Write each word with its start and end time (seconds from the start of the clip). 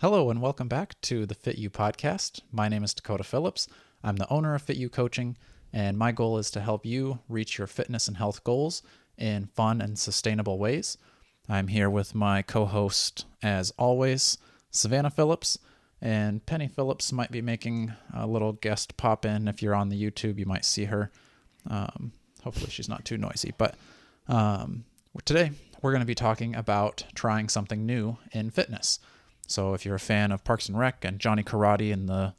Hello, 0.00 0.28
and 0.28 0.42
welcome 0.42 0.66
back 0.66 1.00
to 1.02 1.24
the 1.24 1.36
Fit 1.36 1.56
U 1.56 1.70
podcast. 1.70 2.40
My 2.50 2.68
name 2.68 2.82
is 2.82 2.94
Dakota 2.94 3.22
Phillips. 3.22 3.68
I'm 4.02 4.16
the 4.16 4.28
owner 4.28 4.56
of 4.56 4.62
Fit 4.62 4.76
U 4.76 4.88
Coaching, 4.88 5.36
and 5.72 5.96
my 5.96 6.10
goal 6.10 6.36
is 6.36 6.50
to 6.50 6.60
help 6.60 6.84
you 6.84 7.20
reach 7.28 7.58
your 7.58 7.68
fitness 7.68 8.08
and 8.08 8.16
health 8.16 8.42
goals 8.42 8.82
in 9.16 9.46
fun 9.46 9.80
and 9.80 9.96
sustainable 9.96 10.58
ways. 10.58 10.98
I'm 11.48 11.68
here 11.68 11.88
with 11.88 12.12
my 12.12 12.42
co 12.42 12.66
host, 12.66 13.24
as 13.40 13.70
always, 13.78 14.36
Savannah 14.72 15.10
Phillips. 15.10 15.58
And 16.02 16.44
Penny 16.44 16.66
Phillips 16.66 17.12
might 17.12 17.30
be 17.30 17.40
making 17.40 17.92
a 18.12 18.26
little 18.26 18.52
guest 18.52 18.96
pop 18.96 19.24
in. 19.24 19.46
If 19.46 19.62
you're 19.62 19.76
on 19.76 19.90
the 19.90 20.10
YouTube, 20.10 20.40
you 20.40 20.44
might 20.44 20.64
see 20.64 20.86
her. 20.86 21.12
Um, 21.70 22.12
hopefully, 22.42 22.70
she's 22.70 22.88
not 22.88 23.04
too 23.04 23.16
noisy. 23.16 23.54
But 23.56 23.76
um, 24.26 24.86
today, 25.24 25.52
we're 25.82 25.92
going 25.92 26.00
to 26.00 26.04
be 26.04 26.16
talking 26.16 26.56
about 26.56 27.04
trying 27.14 27.48
something 27.48 27.86
new 27.86 28.18
in 28.32 28.50
fitness. 28.50 28.98
So, 29.46 29.74
if 29.74 29.84
you're 29.84 29.94
a 29.94 30.00
fan 30.00 30.32
of 30.32 30.44
Parks 30.44 30.68
and 30.68 30.78
Rec 30.78 31.04
and 31.04 31.18
Johnny 31.18 31.42
Karate 31.42 31.92
and 31.92 32.08
the 32.08 32.34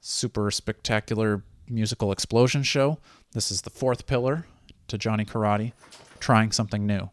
super 0.00 0.50
spectacular 0.50 1.42
musical 1.68 2.12
explosion 2.12 2.62
show, 2.62 2.98
this 3.32 3.50
is 3.50 3.62
the 3.62 3.70
fourth 3.70 4.06
pillar 4.06 4.46
to 4.88 4.98
Johnny 4.98 5.24
Karate, 5.24 5.72
trying 6.18 6.52
something 6.52 6.86
new. 6.86 7.10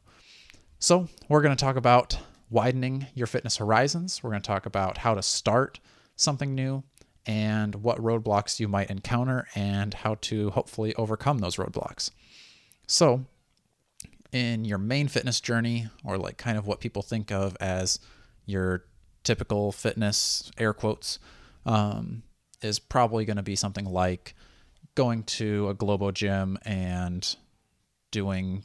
So, 0.79 1.07
we're 1.29 1.41
going 1.41 1.55
to 1.55 1.63
talk 1.63 1.75
about 1.75 2.17
widening 2.49 3.07
your 3.13 3.27
fitness 3.27 3.57
horizons. 3.57 4.21
We're 4.23 4.31
going 4.31 4.41
to 4.41 4.47
talk 4.47 4.65
about 4.65 4.99
how 4.99 5.15
to 5.15 5.23
start 5.23 5.79
something 6.15 6.55
new 6.55 6.83
and 7.25 7.75
what 7.75 7.97
roadblocks 7.97 8.59
you 8.59 8.67
might 8.67 8.89
encounter 8.89 9.47
and 9.53 9.93
how 9.93 10.15
to 10.21 10.49
hopefully 10.51 10.95
overcome 10.95 11.39
those 11.39 11.57
roadblocks. 11.57 12.11
So, 12.87 13.25
in 14.31 14.65
your 14.65 14.77
main 14.77 15.07
fitness 15.07 15.39
journey, 15.39 15.87
or 16.03 16.17
like 16.17 16.37
kind 16.37 16.57
of 16.57 16.67
what 16.67 16.79
people 16.79 17.01
think 17.01 17.31
of 17.31 17.55
as 17.59 17.99
your 18.45 18.85
typical 19.27 19.73
fitness, 19.73 20.49
air 20.57 20.73
quotes, 20.73 21.19
um, 21.65 22.23
is 22.61 22.79
probably 22.79 23.25
going 23.25 23.35
to 23.35 23.43
be 23.43 23.57
something 23.57 23.83
like 23.83 24.33
going 24.95 25.21
to 25.23 25.67
a 25.67 25.73
Globo 25.73 26.11
gym 26.11 26.57
and 26.63 27.35
doing 28.11 28.63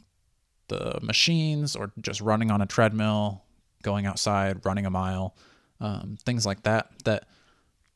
the 0.69 0.97
machines 1.01 1.75
or 1.75 1.91
just 1.99 2.21
running 2.21 2.49
on 2.49 2.61
a 2.61 2.65
treadmill, 2.65 3.43
going 3.83 4.05
outside, 4.05 4.65
running 4.65 4.85
a 4.85 4.89
mile, 4.89 5.35
um, 5.81 6.17
things 6.25 6.45
like 6.45 6.63
that, 6.63 6.87
that 7.03 7.27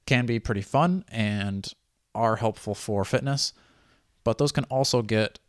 can 0.05 0.25
be 0.25 0.37
pretty 0.37 0.61
fun 0.61 1.05
and 1.07 1.71
are 2.13 2.35
helpful 2.35 2.75
for 2.75 3.05
fitness. 3.05 3.53
But 4.25 4.39
those 4.39 4.51
can 4.51 4.65
also 4.65 5.01
get 5.01 5.39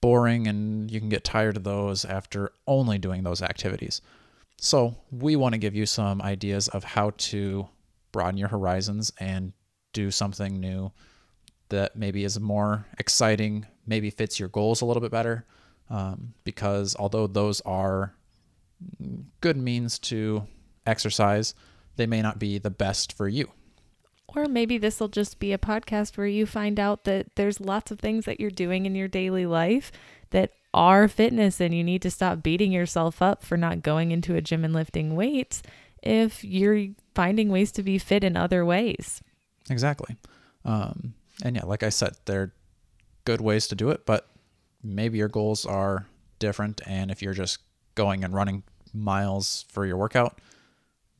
boring 0.00 0.46
and 0.46 0.88
you 0.88 1.00
can 1.00 1.08
get 1.08 1.24
tired 1.24 1.56
of 1.56 1.64
those 1.64 2.04
after 2.04 2.52
only 2.68 2.96
doing 2.96 3.24
those 3.24 3.42
activities. 3.42 4.00
So, 4.56 4.96
we 5.10 5.36
want 5.36 5.52
to 5.52 5.58
give 5.58 5.74
you 5.74 5.84
some 5.84 6.22
ideas 6.22 6.68
of 6.68 6.84
how 6.84 7.10
to 7.16 7.68
broaden 8.12 8.38
your 8.38 8.48
horizons 8.48 9.12
and 9.18 9.52
do 9.92 10.10
something 10.10 10.60
new 10.60 10.92
that 11.68 11.96
maybe 11.96 12.24
is 12.24 12.38
more 12.38 12.86
exciting, 12.98 13.66
maybe 13.86 14.10
fits 14.10 14.38
your 14.38 14.48
goals 14.48 14.80
a 14.80 14.84
little 14.84 15.00
bit 15.00 15.10
better. 15.10 15.46
Um, 15.90 16.34
because 16.44 16.96
although 16.98 17.26
those 17.26 17.60
are 17.62 18.14
good 19.40 19.56
means 19.56 19.98
to 19.98 20.46
exercise, 20.86 21.54
they 21.96 22.06
may 22.06 22.22
not 22.22 22.38
be 22.38 22.58
the 22.58 22.70
best 22.70 23.12
for 23.12 23.28
you. 23.28 23.50
Or 24.28 24.46
maybe 24.46 24.78
this 24.78 24.98
will 24.98 25.08
just 25.08 25.38
be 25.38 25.52
a 25.52 25.58
podcast 25.58 26.16
where 26.16 26.26
you 26.26 26.46
find 26.46 26.80
out 26.80 27.04
that 27.04 27.36
there's 27.36 27.60
lots 27.60 27.90
of 27.90 28.00
things 28.00 28.24
that 28.24 28.40
you're 28.40 28.50
doing 28.50 28.86
in 28.86 28.94
your 28.94 29.08
daily 29.08 29.46
life 29.46 29.92
that 30.30 30.52
are 30.74 31.08
fitness 31.08 31.60
and 31.60 31.74
you 31.74 31.82
need 31.82 32.02
to 32.02 32.10
stop 32.10 32.42
beating 32.42 32.72
yourself 32.72 33.22
up 33.22 33.42
for 33.42 33.56
not 33.56 33.82
going 33.82 34.10
into 34.10 34.34
a 34.34 34.40
gym 34.40 34.64
and 34.64 34.74
lifting 34.74 35.14
weights 35.14 35.62
if 36.02 36.44
you're 36.44 36.88
finding 37.14 37.48
ways 37.48 37.72
to 37.72 37.82
be 37.82 37.96
fit 37.96 38.24
in 38.24 38.36
other 38.36 38.64
ways. 38.64 39.22
Exactly. 39.70 40.16
Um, 40.64 41.14
and 41.42 41.56
yeah, 41.56 41.64
like 41.64 41.82
I 41.82 41.88
said, 41.88 42.16
they're 42.26 42.52
good 43.24 43.40
ways 43.40 43.68
to 43.68 43.74
do 43.74 43.90
it, 43.90 44.04
but 44.04 44.28
maybe 44.82 45.18
your 45.18 45.28
goals 45.28 45.64
are 45.64 46.06
different. 46.38 46.80
And 46.86 47.10
if 47.10 47.22
you're 47.22 47.34
just 47.34 47.58
going 47.94 48.24
and 48.24 48.34
running 48.34 48.64
miles 48.92 49.64
for 49.70 49.86
your 49.86 49.96
workout, 49.96 50.40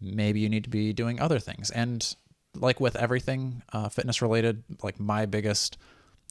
maybe 0.01 0.41
you 0.41 0.49
need 0.49 0.65
to 0.65 0.71
be 0.71 0.93
doing 0.93 1.21
other 1.21 1.39
things. 1.39 1.71
And 1.71 2.15
like 2.55 2.81
with 2.81 2.97
everything 2.97 3.63
uh, 3.73 3.89
fitness 3.89 4.21
related, 4.21 4.63
like 4.83 5.01
my 5.01 5.27
biggest 5.27 5.79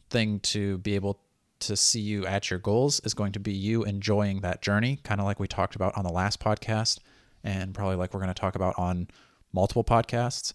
thing 0.09 0.39
to 0.41 0.77
be 0.79 0.95
able 0.95 1.19
to 1.67 1.77
see 1.77 1.99
you 1.99 2.25
at 2.25 2.49
your 2.49 2.59
goals 2.59 2.99
is 3.01 3.13
going 3.13 3.31
to 3.33 3.39
be 3.39 3.53
you 3.53 3.83
enjoying 3.83 4.41
that 4.41 4.61
journey, 4.61 4.99
kind 5.03 5.19
of 5.19 5.25
like 5.25 5.39
we 5.39 5.47
talked 5.47 5.75
about 5.75 5.97
on 5.97 6.03
the 6.03 6.11
last 6.11 6.39
podcast, 6.39 6.99
and 7.43 7.73
probably 7.73 7.95
like 7.95 8.13
we're 8.13 8.19
going 8.19 8.33
to 8.33 8.39
talk 8.39 8.55
about 8.55 8.77
on 8.77 9.07
multiple 9.51 9.83
podcasts. 9.83 10.53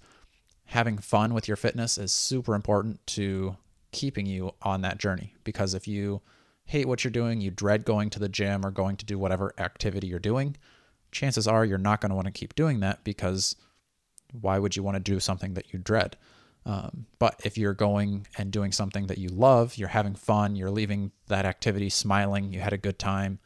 Having 0.67 0.99
fun 0.99 1.35
with 1.35 1.49
your 1.49 1.57
fitness 1.57 1.99
is 1.99 2.13
super 2.13 2.55
important 2.55 3.07
to 3.09 3.57
keeping 3.93 4.27
you 4.27 4.53
on 4.63 4.83
that 4.83 4.99
journey 4.99 5.35
because 5.45 5.75
if 5.75 5.89
you 5.89 6.21
hate 6.67 6.87
what 6.87 7.03
you're 7.03 7.11
doing, 7.11 7.41
you 7.41 7.51
dread 7.51 7.85
going 7.85 8.11
to 8.11 8.19
the 8.19 8.29
gym 8.29 8.65
or 8.65 8.71
going 8.71 8.97
to 8.97 9.07
do 9.07 9.19
whatever 9.19 9.55
activity 9.59 10.07
you're 10.07 10.19
doing, 10.19 10.57
chances 11.11 11.49
are 11.49 11.65
you're 11.65 11.79
not 11.79 12.01
going 12.01 12.11
to 12.11 12.15
want 12.15 12.27
to 12.27 12.33
keep 12.33 12.55
doing 12.55 12.81
that 12.81 13.03
because 13.05 13.57
why 14.33 14.59
would 14.59 14.77
you 14.77 14.83
want 14.83 14.95
to 14.95 15.01
do 15.01 15.19
something 15.19 15.55
that 15.55 15.73
you 15.73 15.79
dread? 15.79 16.17
Um, 16.69 17.07
but 17.19 17.41
if 17.45 17.57
you're 17.57 17.73
going 17.73 18.27
and 18.37 18.53
doing 18.53 18.73
something 18.73 19.07
that 19.07 19.17
you 19.17 19.31
love, 19.31 19.79
you're 19.79 19.89
having 19.89 20.15
fun, 20.15 20.55
you're 20.55 20.71
leaving 20.71 21.13
that 21.29 21.47
activity 21.47 21.89
smiling, 21.89 22.53
you 22.53 22.61
had 22.61 22.75
a 22.75 22.79
good 22.79 22.99
time, 22.99 23.39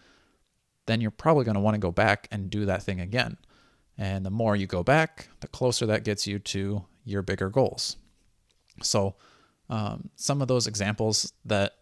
then 0.86 1.00
you're 1.00 1.12
probably 1.12 1.44
going 1.44 1.54
to 1.54 1.60
want 1.60 1.76
to 1.76 1.80
go 1.80 1.92
back 1.92 2.26
and 2.32 2.50
do 2.50 2.66
that 2.66 2.82
thing 2.82 3.00
again. 3.00 3.36
And 3.96 4.26
the 4.26 4.30
more 4.30 4.56
you 4.56 4.66
go 4.66 4.82
back, 4.82 5.28
the 5.38 5.46
closer 5.46 5.86
that 5.86 6.02
gets 6.02 6.26
you 6.26 6.40
to 6.40 6.84
your 7.04 7.22
bigger 7.22 7.48
goals. 7.48 7.96
So, 8.82 9.14
um, 9.70 10.10
some 10.16 10.42
of 10.42 10.48
those 10.48 10.66
examples 10.66 11.32
that 11.44 11.76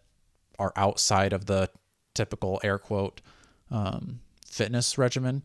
are 0.59 0.71
outside 0.75 1.33
of 1.33 1.47
the 1.47 1.71
typical 2.13 2.61
air 2.63 2.77
quote 2.77 3.19
um, 3.71 4.19
fitness 4.45 4.99
regimen 4.99 5.41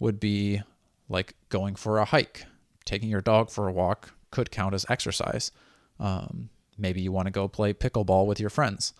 would 0.00 0.18
be 0.18 0.62
like 1.08 1.36
going 1.50 1.76
for 1.76 1.98
a 1.98 2.04
hike, 2.04 2.46
taking 2.84 3.08
your 3.08 3.20
dog 3.20 3.50
for 3.50 3.68
a 3.68 3.72
walk 3.72 4.15
could 4.36 4.50
count 4.50 4.74
as 4.74 4.84
exercise. 4.90 5.50
Um, 5.98 6.50
maybe 6.76 7.00
you 7.00 7.10
want 7.10 7.26
to 7.26 7.32
go 7.32 7.48
play 7.48 7.72
pickleball 7.72 8.26
with 8.26 8.38
your 8.38 8.50
friends. 8.50 8.92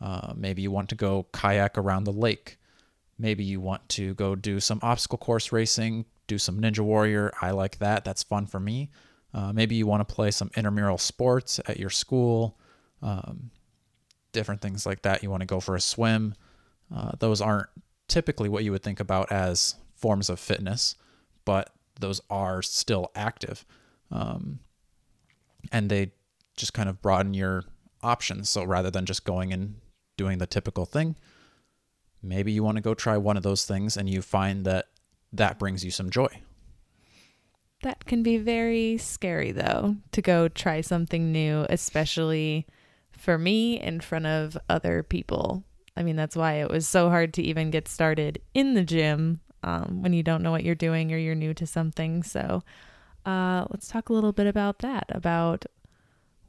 Uh, 0.00 0.32
maybe 0.34 0.62
you 0.62 0.70
want 0.70 0.88
to 0.88 0.94
go 0.94 1.26
kayak 1.32 1.76
around 1.76 2.04
the 2.04 2.12
lake. 2.26 2.56
Maybe 3.18 3.44
you 3.44 3.60
want 3.60 3.86
to 3.90 4.14
go 4.14 4.34
do 4.34 4.60
some 4.60 4.80
obstacle 4.82 5.18
course 5.18 5.52
racing, 5.52 6.06
do 6.26 6.38
some 6.38 6.58
Ninja 6.58 6.80
Warrior. 6.80 7.32
I 7.42 7.50
like 7.50 7.78
that. 7.80 8.04
That's 8.04 8.22
fun 8.22 8.46
for 8.46 8.60
me. 8.60 8.90
Uh, 9.34 9.52
maybe 9.52 9.74
you 9.74 9.86
want 9.86 10.08
to 10.08 10.14
play 10.14 10.30
some 10.30 10.50
intramural 10.56 10.96
sports 10.96 11.60
at 11.66 11.78
your 11.78 11.90
school, 11.90 12.56
um, 13.02 13.50
different 14.32 14.62
things 14.62 14.86
like 14.86 15.02
that. 15.02 15.22
You 15.22 15.30
want 15.30 15.42
to 15.42 15.54
go 15.54 15.60
for 15.60 15.74
a 15.76 15.80
swim. 15.80 16.34
Uh, 16.94 17.12
those 17.18 17.42
aren't 17.42 17.68
typically 18.06 18.48
what 18.48 18.64
you 18.64 18.72
would 18.72 18.82
think 18.82 19.00
about 19.00 19.30
as 19.30 19.74
forms 19.94 20.30
of 20.30 20.40
fitness, 20.40 20.94
but 21.44 21.70
those 22.00 22.22
are 22.30 22.62
still 22.62 23.10
active. 23.14 23.66
Um, 24.10 24.60
and 25.72 25.90
they 25.90 26.12
just 26.56 26.74
kind 26.74 26.88
of 26.88 27.00
broaden 27.02 27.34
your 27.34 27.64
options. 28.02 28.48
So 28.48 28.64
rather 28.64 28.90
than 28.90 29.06
just 29.06 29.24
going 29.24 29.52
and 29.52 29.76
doing 30.16 30.38
the 30.38 30.46
typical 30.46 30.84
thing, 30.84 31.16
maybe 32.22 32.52
you 32.52 32.62
want 32.62 32.76
to 32.76 32.82
go 32.82 32.94
try 32.94 33.16
one 33.16 33.36
of 33.36 33.42
those 33.42 33.64
things 33.64 33.96
and 33.96 34.08
you 34.08 34.22
find 34.22 34.64
that 34.64 34.86
that 35.32 35.58
brings 35.58 35.84
you 35.84 35.90
some 35.90 36.10
joy. 36.10 36.28
That 37.82 38.06
can 38.06 38.24
be 38.24 38.38
very 38.38 38.98
scary, 38.98 39.52
though, 39.52 39.96
to 40.10 40.20
go 40.20 40.48
try 40.48 40.80
something 40.80 41.30
new, 41.30 41.64
especially 41.70 42.66
for 43.12 43.38
me 43.38 43.80
in 43.80 44.00
front 44.00 44.26
of 44.26 44.58
other 44.68 45.04
people. 45.04 45.62
I 45.96 46.02
mean, 46.02 46.16
that's 46.16 46.36
why 46.36 46.54
it 46.54 46.70
was 46.70 46.88
so 46.88 47.08
hard 47.08 47.34
to 47.34 47.42
even 47.42 47.70
get 47.70 47.86
started 47.86 48.40
in 48.52 48.74
the 48.74 48.84
gym 48.84 49.40
um, 49.62 50.02
when 50.02 50.12
you 50.12 50.22
don't 50.24 50.42
know 50.42 50.50
what 50.50 50.64
you're 50.64 50.74
doing 50.74 51.12
or 51.12 51.18
you're 51.18 51.34
new 51.36 51.54
to 51.54 51.66
something. 51.66 52.22
So, 52.22 52.62
uh, 53.28 53.66
let's 53.70 53.88
talk 53.88 54.08
a 54.08 54.12
little 54.14 54.32
bit 54.32 54.46
about 54.46 54.78
that, 54.78 55.04
about 55.10 55.66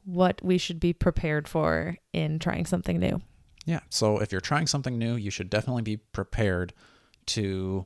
what 0.04 0.40
we 0.42 0.56
should 0.56 0.80
be 0.80 0.94
prepared 0.94 1.46
for 1.46 1.98
in 2.14 2.38
trying 2.38 2.64
something 2.64 2.98
new. 2.98 3.20
Yeah. 3.66 3.80
So 3.90 4.18
if 4.18 4.32
you're 4.32 4.40
trying 4.40 4.66
something 4.66 4.98
new, 4.98 5.14
you 5.16 5.30
should 5.30 5.50
definitely 5.50 5.82
be 5.82 5.98
prepared 5.98 6.72
to 7.26 7.84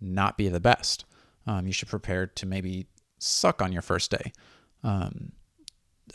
not 0.00 0.36
be 0.36 0.48
the 0.48 0.58
best. 0.58 1.04
Um, 1.46 1.68
you 1.68 1.72
should 1.72 1.88
prepare 1.88 2.26
to 2.26 2.46
maybe 2.46 2.88
suck 3.18 3.62
on 3.62 3.72
your 3.72 3.82
first 3.82 4.10
day. 4.10 4.32
Um, 4.82 5.30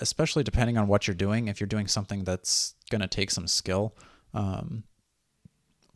especially 0.01 0.43
depending 0.43 0.77
on 0.77 0.87
what 0.87 1.07
you're 1.07 1.15
doing. 1.15 1.47
If 1.47 1.61
you're 1.61 1.67
doing 1.67 1.87
something 1.87 2.25
that's 2.25 2.75
going 2.89 3.01
to 3.01 3.07
take 3.07 3.31
some 3.31 3.47
skill, 3.47 3.95
um, 4.33 4.83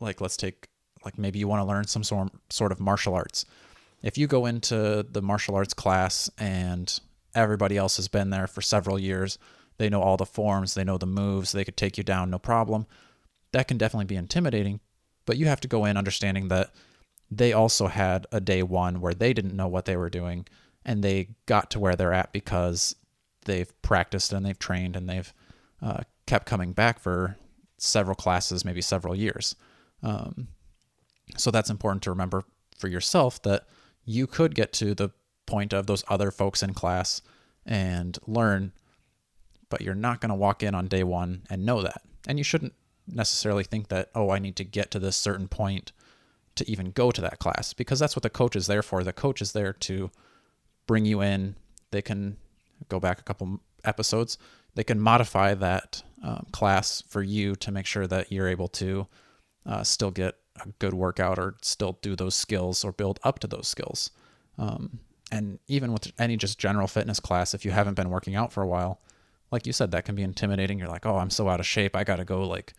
like 0.00 0.22
let's 0.22 0.38
take, 0.38 0.68
like 1.04 1.18
maybe 1.18 1.38
you 1.38 1.46
want 1.46 1.60
to 1.60 1.66
learn 1.66 1.86
some 1.86 2.02
sort, 2.02 2.32
sort 2.48 2.72
of 2.72 2.80
martial 2.80 3.14
arts 3.14 3.44
if 4.02 4.18
you 4.18 4.26
go 4.26 4.46
into 4.46 5.06
the 5.08 5.22
martial 5.22 5.54
arts 5.54 5.74
class 5.74 6.30
and 6.38 7.00
everybody 7.34 7.76
else 7.76 7.96
has 7.96 8.08
been 8.08 8.30
there 8.30 8.46
for 8.46 8.60
several 8.60 8.98
years, 8.98 9.38
they 9.78 9.88
know 9.88 10.02
all 10.02 10.16
the 10.16 10.26
forms, 10.26 10.74
they 10.74 10.84
know 10.84 10.98
the 10.98 11.06
moves, 11.06 11.52
they 11.52 11.64
could 11.64 11.76
take 11.76 11.96
you 11.96 12.04
down 12.04 12.30
no 12.30 12.38
problem. 12.38 12.86
That 13.52 13.68
can 13.68 13.78
definitely 13.78 14.06
be 14.06 14.16
intimidating, 14.16 14.80
but 15.26 15.36
you 15.36 15.46
have 15.46 15.60
to 15.60 15.68
go 15.68 15.84
in 15.84 15.96
understanding 15.96 16.48
that 16.48 16.72
they 17.30 17.52
also 17.52 17.86
had 17.86 18.26
a 18.32 18.40
day 18.40 18.62
one 18.62 19.00
where 19.00 19.14
they 19.14 19.32
didn't 19.32 19.56
know 19.56 19.68
what 19.68 19.86
they 19.86 19.96
were 19.96 20.10
doing 20.10 20.46
and 20.84 21.02
they 21.02 21.28
got 21.46 21.70
to 21.70 21.78
where 21.78 21.96
they're 21.96 22.12
at 22.12 22.32
because 22.32 22.94
they've 23.44 23.80
practiced 23.82 24.32
and 24.32 24.44
they've 24.44 24.58
trained 24.58 24.96
and 24.96 25.08
they've 25.08 25.32
uh, 25.80 26.02
kept 26.26 26.46
coming 26.46 26.72
back 26.72 26.98
for 26.98 27.36
several 27.78 28.14
classes, 28.14 28.64
maybe 28.64 28.80
several 28.80 29.14
years. 29.14 29.56
Um, 30.02 30.48
so 31.36 31.50
that's 31.50 31.70
important 31.70 32.02
to 32.02 32.10
remember 32.10 32.44
for 32.76 32.88
yourself 32.88 33.40
that 33.42 33.66
you 34.04 34.26
could 34.26 34.54
get 34.54 34.72
to 34.74 34.94
the 34.94 35.10
point 35.46 35.72
of 35.72 35.86
those 35.86 36.04
other 36.08 36.30
folks 36.30 36.62
in 36.62 36.74
class 36.74 37.22
and 37.66 38.18
learn, 38.26 38.72
but 39.68 39.80
you're 39.80 39.94
not 39.94 40.20
going 40.20 40.30
to 40.30 40.34
walk 40.34 40.62
in 40.62 40.74
on 40.74 40.88
day 40.88 41.04
one 41.04 41.42
and 41.50 41.64
know 41.64 41.82
that. 41.82 42.02
And 42.26 42.38
you 42.38 42.44
shouldn't 42.44 42.74
necessarily 43.06 43.64
think 43.64 43.88
that, 43.88 44.10
oh, 44.14 44.30
I 44.30 44.38
need 44.38 44.56
to 44.56 44.64
get 44.64 44.90
to 44.92 44.98
this 44.98 45.16
certain 45.16 45.48
point 45.48 45.92
to 46.54 46.70
even 46.70 46.90
go 46.90 47.10
to 47.10 47.20
that 47.20 47.38
class 47.38 47.72
because 47.72 47.98
that's 47.98 48.14
what 48.14 48.22
the 48.22 48.30
coach 48.30 48.56
is 48.56 48.66
there 48.66 48.82
for. 48.82 49.02
The 49.02 49.12
coach 49.12 49.40
is 49.40 49.52
there 49.52 49.72
to 49.72 50.10
bring 50.86 51.04
you 51.06 51.20
in. 51.20 51.56
They 51.90 52.02
can 52.02 52.36
go 52.88 53.00
back 53.00 53.20
a 53.20 53.24
couple 53.24 53.60
episodes. 53.84 54.38
They 54.74 54.84
can 54.84 55.00
modify 55.00 55.54
that 55.54 56.02
um, 56.22 56.46
class 56.52 57.02
for 57.08 57.22
you 57.22 57.54
to 57.56 57.72
make 57.72 57.86
sure 57.86 58.06
that 58.06 58.30
you're 58.30 58.48
able 58.48 58.68
to 58.68 59.06
uh, 59.66 59.82
still 59.82 60.10
get 60.10 60.36
a 60.60 60.68
good 60.78 60.94
workout 60.94 61.38
or 61.38 61.56
still 61.62 61.98
do 62.02 62.14
those 62.16 62.34
skills 62.34 62.84
or 62.84 62.92
build 62.92 63.18
up 63.22 63.38
to 63.40 63.46
those 63.46 63.68
skills. 63.68 64.10
Um, 64.58 65.00
and 65.30 65.58
even 65.66 65.92
with 65.92 66.12
any 66.18 66.36
just 66.36 66.58
general 66.58 66.86
fitness 66.86 67.20
class, 67.20 67.54
if 67.54 67.64
you 67.64 67.70
haven't 67.70 67.94
been 67.94 68.10
working 68.10 68.34
out 68.34 68.52
for 68.52 68.62
a 68.62 68.66
while, 68.66 69.00
like 69.50 69.66
you 69.66 69.72
said, 69.72 69.90
that 69.90 70.04
can 70.04 70.14
be 70.14 70.22
intimidating. 70.22 70.78
You're 70.78 70.88
like, 70.88 71.06
oh, 71.06 71.16
I'm 71.16 71.30
so 71.30 71.48
out 71.48 71.60
of 71.60 71.66
shape. 71.66 71.96
I 71.96 72.04
got 72.04 72.16
to 72.16 72.24
go 72.24 72.46
like 72.46 72.74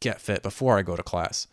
get 0.00 0.20
fit 0.20 0.42
before 0.42 0.78
I 0.78 0.82
go 0.82 0.96
to 0.96 1.02
class. 1.02 1.46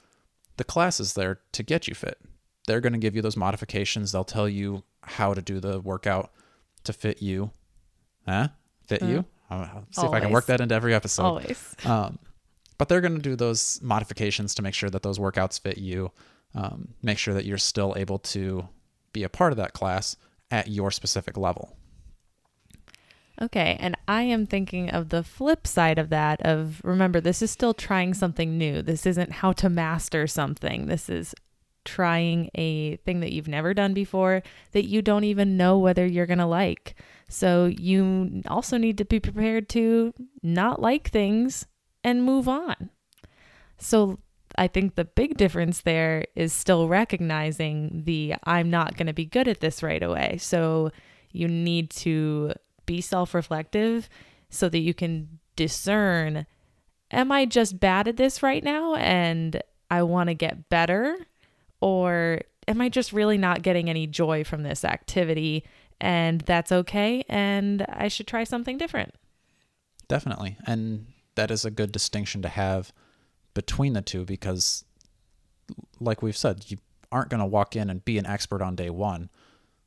The 0.57 0.63
class 0.63 0.99
is 0.99 1.13
there 1.13 1.39
to 1.51 1.63
get 1.63 1.87
you 1.87 1.95
fit. 1.95 2.19
They're 2.67 2.81
going 2.81 2.93
to 2.93 2.99
give 2.99 3.15
you 3.15 3.21
those 3.21 3.37
modifications. 3.37 4.11
They'll 4.11 4.23
tell 4.23 4.47
you 4.47 4.83
how 5.03 5.33
to 5.33 5.41
do 5.41 5.59
the 5.59 5.79
workout 5.79 6.31
to 6.83 6.93
fit 6.93 7.21
you. 7.21 7.51
Huh? 8.27 8.49
Fit 8.87 9.01
you? 9.01 9.25
Mm-hmm. 9.49 9.53
I'll 9.53 9.85
see 9.91 10.05
if 10.05 10.13
I 10.13 10.19
can 10.19 10.31
work 10.31 10.45
that 10.45 10.61
into 10.61 10.75
every 10.75 10.93
episode. 10.93 11.23
Always. 11.23 11.75
Um, 11.85 12.19
but 12.81 12.89
they're 12.89 12.99
going 12.99 13.13
to 13.13 13.21
do 13.21 13.35
those 13.35 13.79
modifications 13.83 14.55
to 14.55 14.63
make 14.63 14.73
sure 14.73 14.89
that 14.89 15.03
those 15.03 15.19
workouts 15.19 15.59
fit 15.59 15.77
you, 15.77 16.11
um, 16.55 16.87
make 17.03 17.19
sure 17.19 17.31
that 17.31 17.45
you're 17.45 17.59
still 17.59 17.93
able 17.95 18.17
to 18.17 18.67
be 19.13 19.21
a 19.21 19.29
part 19.29 19.53
of 19.53 19.57
that 19.57 19.73
class 19.73 20.15
at 20.49 20.67
your 20.67 20.89
specific 20.89 21.37
level. 21.37 21.77
Okay, 23.39 23.77
and 23.79 23.95
I 24.07 24.23
am 24.23 24.47
thinking 24.47 24.89
of 24.89 25.09
the 25.09 25.21
flip 25.21 25.67
side 25.67 25.99
of 25.99 26.09
that 26.09 26.41
of 26.41 26.81
remember 26.83 27.21
this 27.21 27.43
is 27.43 27.51
still 27.51 27.75
trying 27.75 28.15
something 28.15 28.57
new. 28.57 28.81
This 28.81 29.05
isn't 29.05 29.31
how 29.31 29.51
to 29.51 29.69
master 29.69 30.25
something. 30.25 30.87
This 30.87 31.07
is 31.07 31.35
trying 31.85 32.49
a 32.55 32.95
thing 32.97 33.19
that 33.19 33.31
you've 33.31 33.47
never 33.47 33.75
done 33.75 33.93
before 33.93 34.41
that 34.71 34.85
you 34.85 35.03
don't 35.03 35.23
even 35.23 35.55
know 35.55 35.77
whether 35.77 36.07
you're 36.07 36.25
going 36.25 36.39
to 36.39 36.47
like. 36.47 36.95
So 37.29 37.65
you 37.65 38.41
also 38.47 38.77
need 38.77 38.97
to 38.97 39.05
be 39.05 39.19
prepared 39.19 39.69
to 39.69 40.15
not 40.41 40.81
like 40.81 41.11
things 41.11 41.67
and 42.03 42.23
move 42.23 42.47
on. 42.47 42.89
So 43.77 44.19
I 44.55 44.67
think 44.67 44.95
the 44.95 45.05
big 45.05 45.37
difference 45.37 45.81
there 45.81 46.25
is 46.35 46.53
still 46.53 46.87
recognizing 46.87 48.03
the 48.05 48.35
I'm 48.43 48.69
not 48.69 48.97
going 48.97 49.07
to 49.07 49.13
be 49.13 49.25
good 49.25 49.47
at 49.47 49.59
this 49.59 49.81
right 49.81 50.01
away. 50.01 50.37
So 50.39 50.91
you 51.31 51.47
need 51.47 51.89
to 51.91 52.53
be 52.85 53.01
self 53.01 53.33
reflective 53.33 54.09
so 54.49 54.69
that 54.69 54.79
you 54.79 54.93
can 54.93 55.39
discern 55.55 56.45
am 57.11 57.31
I 57.31 57.45
just 57.45 57.79
bad 57.79 58.07
at 58.07 58.17
this 58.17 58.41
right 58.41 58.63
now 58.63 58.95
and 58.95 59.61
I 59.89 60.03
want 60.03 60.29
to 60.29 60.33
get 60.33 60.69
better? 60.69 61.17
Or 61.81 62.41
am 62.67 62.81
I 62.81 62.89
just 62.89 63.11
really 63.11 63.37
not 63.37 63.63
getting 63.63 63.89
any 63.89 64.07
joy 64.07 64.43
from 64.43 64.63
this 64.63 64.85
activity 64.85 65.65
and 65.99 66.41
that's 66.41 66.71
okay 66.71 67.23
and 67.27 67.85
I 67.89 68.07
should 68.07 68.27
try 68.27 68.43
something 68.43 68.77
different? 68.77 69.13
Definitely. 70.07 70.57
And 70.65 71.07
that 71.35 71.51
is 71.51 71.65
a 71.65 71.71
good 71.71 71.91
distinction 71.91 72.41
to 72.41 72.49
have 72.49 72.91
between 73.53 73.93
the 73.93 74.01
two 74.01 74.25
because, 74.25 74.83
like 75.99 76.21
we've 76.21 76.37
said, 76.37 76.65
you 76.67 76.77
aren't 77.11 77.29
going 77.29 77.39
to 77.39 77.45
walk 77.45 77.75
in 77.75 77.89
and 77.89 78.05
be 78.05 78.17
an 78.17 78.25
expert 78.25 78.61
on 78.61 78.75
day 78.75 78.89
one. 78.89 79.29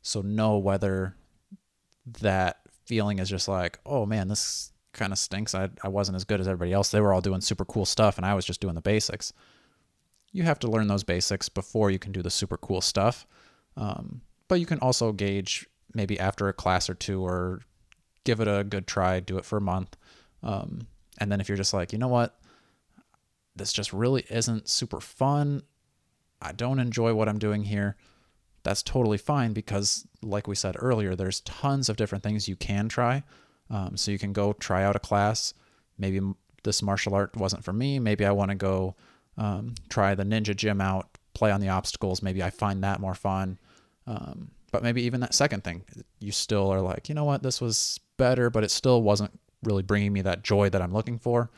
So, 0.03 0.21
know 0.21 0.59
whether 0.59 1.17
that 2.21 2.61
feeling 2.85 3.19
is 3.19 3.29
just 3.29 3.49
like, 3.49 3.79
oh 3.87 4.07
man, 4.07 4.29
this 4.29 4.73
kind 4.93 5.13
of 5.13 5.19
stinks. 5.19 5.55
I, 5.55 5.71
I 5.83 5.89
wasn't 5.89 6.17
as 6.17 6.25
good 6.25 6.41
as 6.41 6.49
everybody 6.49 6.73
else. 6.73 6.91
They 6.91 7.01
were 7.01 7.13
all 7.13 7.21
doing 7.21 7.41
super 7.41 7.65
cool 7.65 7.85
stuff 7.85 8.17
and 8.17 8.25
I 8.25 8.35
was 8.35 8.45
just 8.45 8.61
doing 8.61 8.75
the 8.75 8.81
basics. 8.81 9.33
You 10.33 10.45
have 10.45 10.59
to 10.61 10.69
learn 10.69 10.89
those 10.89 11.05
basics 11.05 11.49
before 11.49 11.91
you 11.91 11.99
can 11.99 12.13
do 12.13 12.23
the 12.23 12.31
super 12.31 12.57
cool 12.57 12.81
stuff. 12.81 13.27
Um, 13.77 14.21
but 14.49 14.61
you 14.61 14.67
can 14.67 14.79
also 14.79 15.13
gauge 15.13 15.67
maybe 15.95 16.19
after 16.19 16.49
a 16.49 16.53
class 16.53 16.89
or 16.89 16.95
two 16.95 17.25
or 17.25 17.63
give 18.25 18.41
it 18.41 18.49
a 18.49 18.65
good 18.65 18.87
try, 18.87 19.21
do 19.21 19.39
it 19.39 19.45
for 19.45 19.59
a 19.59 19.63
month. 19.63 19.97
Um, 20.43 20.87
and 21.19 21.31
then 21.31 21.41
if 21.41 21.49
you're 21.49 21.57
just 21.57 21.75
like, 21.75 21.93
you 21.93 21.99
know 21.99 22.09
what, 22.09 22.39
this 23.57 23.73
just 23.73 23.93
really 23.93 24.25
isn't 24.31 24.69
super 24.69 25.01
fun. 25.01 25.63
I 26.43 26.53
don't 26.53 26.79
enjoy 26.79 27.15
what 27.15 27.29
I'm 27.29 27.39
doing 27.39 27.65
here. 27.65 27.97
That's 28.63 28.83
totally 28.83 29.19
fine 29.19 29.53
because, 29.53 30.07
like 30.23 30.49
we 30.49 30.55
said 30.55 30.77
earlier, 30.79 31.15
there's 31.15 31.41
tons 31.41 31.89
of 31.89 31.97
different 31.97 32.25
things 32.25 32.49
you 32.49 32.57
can 32.57 32.89
try. 32.89 33.23
Um, 33.71 33.97
so 33.97 34.11
you 34.11 34.19
can 34.19 34.33
go 34.33 34.53
try 34.55 34.85
out 34.85 34.97
a 34.97 35.01
class. 35.01 35.55
Maybe 35.99 36.21
this 36.65 36.83
martial 36.83 37.15
art 37.15 37.37
wasn't 37.37 37.65
for 37.65 37.73
me. 37.73 37.99
Maybe 37.99 38.25
I 38.25 38.33
want 38.33 38.51
to 38.51 38.57
go 38.57 38.97
um, 39.37 39.75
try 39.89 40.15
the 40.15 40.25
ninja 40.25 40.57
gym 40.57 40.81
out, 40.81 41.19
play 41.35 41.51
on 41.51 41.61
the 41.61 41.69
obstacles. 41.69 42.23
Maybe 42.23 42.43
I 42.43 42.51
find 42.51 42.83
that 42.85 43.01
more 43.01 43.15
fun. 43.15 43.59
Um, 44.07 44.51
but 44.73 44.83
maybe 44.83 45.03
even 45.03 45.21
that 45.21 45.35
second 45.35 45.63
thing, 45.63 45.85
you 46.19 46.33
still 46.33 46.71
are 46.71 46.81
like, 46.81 47.09
you 47.09 47.15
know 47.15 47.25
what, 47.25 47.43
this 47.43 47.61
was 47.61 48.01
better, 48.17 48.51
but 48.51 48.65
it 48.65 48.71
still 48.71 49.03
wasn't 49.03 49.31
really 49.67 49.83
bringing 49.83 50.13
me 50.13 50.23
that 50.23 50.43
joy 50.43 50.71
that 50.71 50.83
I'm 50.83 50.93
looking 50.93 51.19
for. 51.19 51.51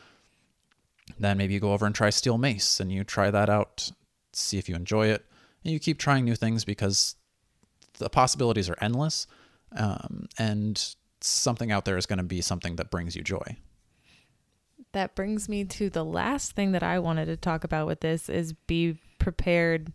Then 1.18 1.38
maybe 1.38 1.54
you 1.54 1.60
go 1.60 1.72
over 1.72 1.86
and 1.86 1.94
try 1.94 2.10
steel 2.10 2.38
mace 2.38 2.80
and 2.80 2.90
you 2.90 3.04
try 3.04 3.30
that 3.30 3.48
out, 3.48 3.90
see 4.32 4.58
if 4.58 4.68
you 4.68 4.74
enjoy 4.74 5.08
it. 5.08 5.24
And 5.64 5.72
you 5.72 5.78
keep 5.78 5.98
trying 5.98 6.24
new 6.24 6.34
things 6.34 6.64
because 6.64 7.16
the 7.98 8.08
possibilities 8.08 8.68
are 8.68 8.76
endless. 8.80 9.26
Um, 9.76 10.26
and 10.38 10.94
something 11.20 11.72
out 11.72 11.84
there 11.84 11.96
is 11.96 12.06
going 12.06 12.18
to 12.18 12.24
be 12.24 12.40
something 12.40 12.76
that 12.76 12.90
brings 12.90 13.16
you 13.16 13.22
joy. 13.22 13.56
That 14.92 15.14
brings 15.14 15.48
me 15.48 15.64
to 15.64 15.90
the 15.90 16.04
last 16.04 16.52
thing 16.52 16.72
that 16.72 16.82
I 16.82 16.98
wanted 16.98 17.26
to 17.26 17.36
talk 17.36 17.64
about 17.64 17.86
with 17.86 18.00
this 18.00 18.28
is 18.28 18.52
be 18.52 18.98
prepared 19.18 19.92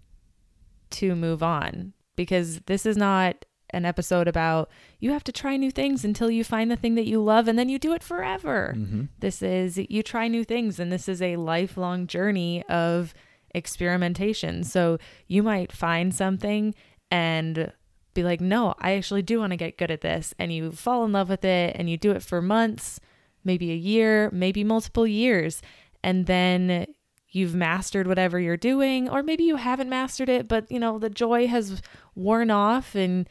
to 0.91 1.15
move 1.15 1.41
on 1.41 1.93
because 2.15 2.59
this 2.61 2.85
is 2.85 2.97
not 2.97 3.45
an 3.73 3.85
episode 3.85 4.27
about 4.27 4.69
you 4.99 5.11
have 5.11 5.23
to 5.23 5.31
try 5.31 5.57
new 5.57 5.71
things 5.71 6.03
until 6.05 6.29
you 6.29 6.43
find 6.43 6.69
the 6.69 6.75
thing 6.75 6.95
that 6.95 7.07
you 7.07 7.21
love 7.23 7.47
and 7.47 7.57
then 7.57 7.69
you 7.69 7.79
do 7.79 7.93
it 7.93 8.03
forever. 8.03 8.73
Mm-hmm. 8.77 9.03
This 9.19 9.41
is 9.41 9.77
you 9.77 10.03
try 10.03 10.27
new 10.27 10.43
things 10.43 10.79
and 10.79 10.91
this 10.91 11.07
is 11.07 11.21
a 11.21 11.37
lifelong 11.37 12.07
journey 12.07 12.63
of 12.67 13.13
experimentation. 13.53 14.63
So 14.63 14.97
you 15.27 15.43
might 15.43 15.71
find 15.71 16.13
something 16.13 16.75
and 17.09 17.71
be 18.13 18.23
like, 18.23 18.41
"No, 18.41 18.75
I 18.79 18.93
actually 18.93 19.21
do 19.21 19.39
want 19.39 19.51
to 19.51 19.57
get 19.57 19.77
good 19.77 19.91
at 19.91 20.01
this." 20.01 20.33
And 20.37 20.53
you 20.53 20.71
fall 20.71 21.05
in 21.05 21.11
love 21.11 21.29
with 21.29 21.45
it 21.45 21.75
and 21.77 21.89
you 21.89 21.97
do 21.97 22.11
it 22.11 22.23
for 22.23 22.41
months, 22.41 22.99
maybe 23.43 23.71
a 23.71 23.75
year, 23.75 24.29
maybe 24.31 24.63
multiple 24.63 25.07
years. 25.07 25.61
And 26.03 26.25
then 26.25 26.87
you've 27.31 27.55
mastered 27.55 28.07
whatever 28.07 28.39
you're 28.39 28.57
doing 28.57 29.09
or 29.09 29.23
maybe 29.23 29.43
you 29.43 29.55
haven't 29.55 29.89
mastered 29.89 30.29
it, 30.29 30.47
but 30.47 30.69
you 30.69 30.79
know, 30.79 30.99
the 30.99 31.09
joy 31.09 31.47
has 31.47 31.81
worn 32.13 32.51
off 32.51 32.93
and 32.93 33.27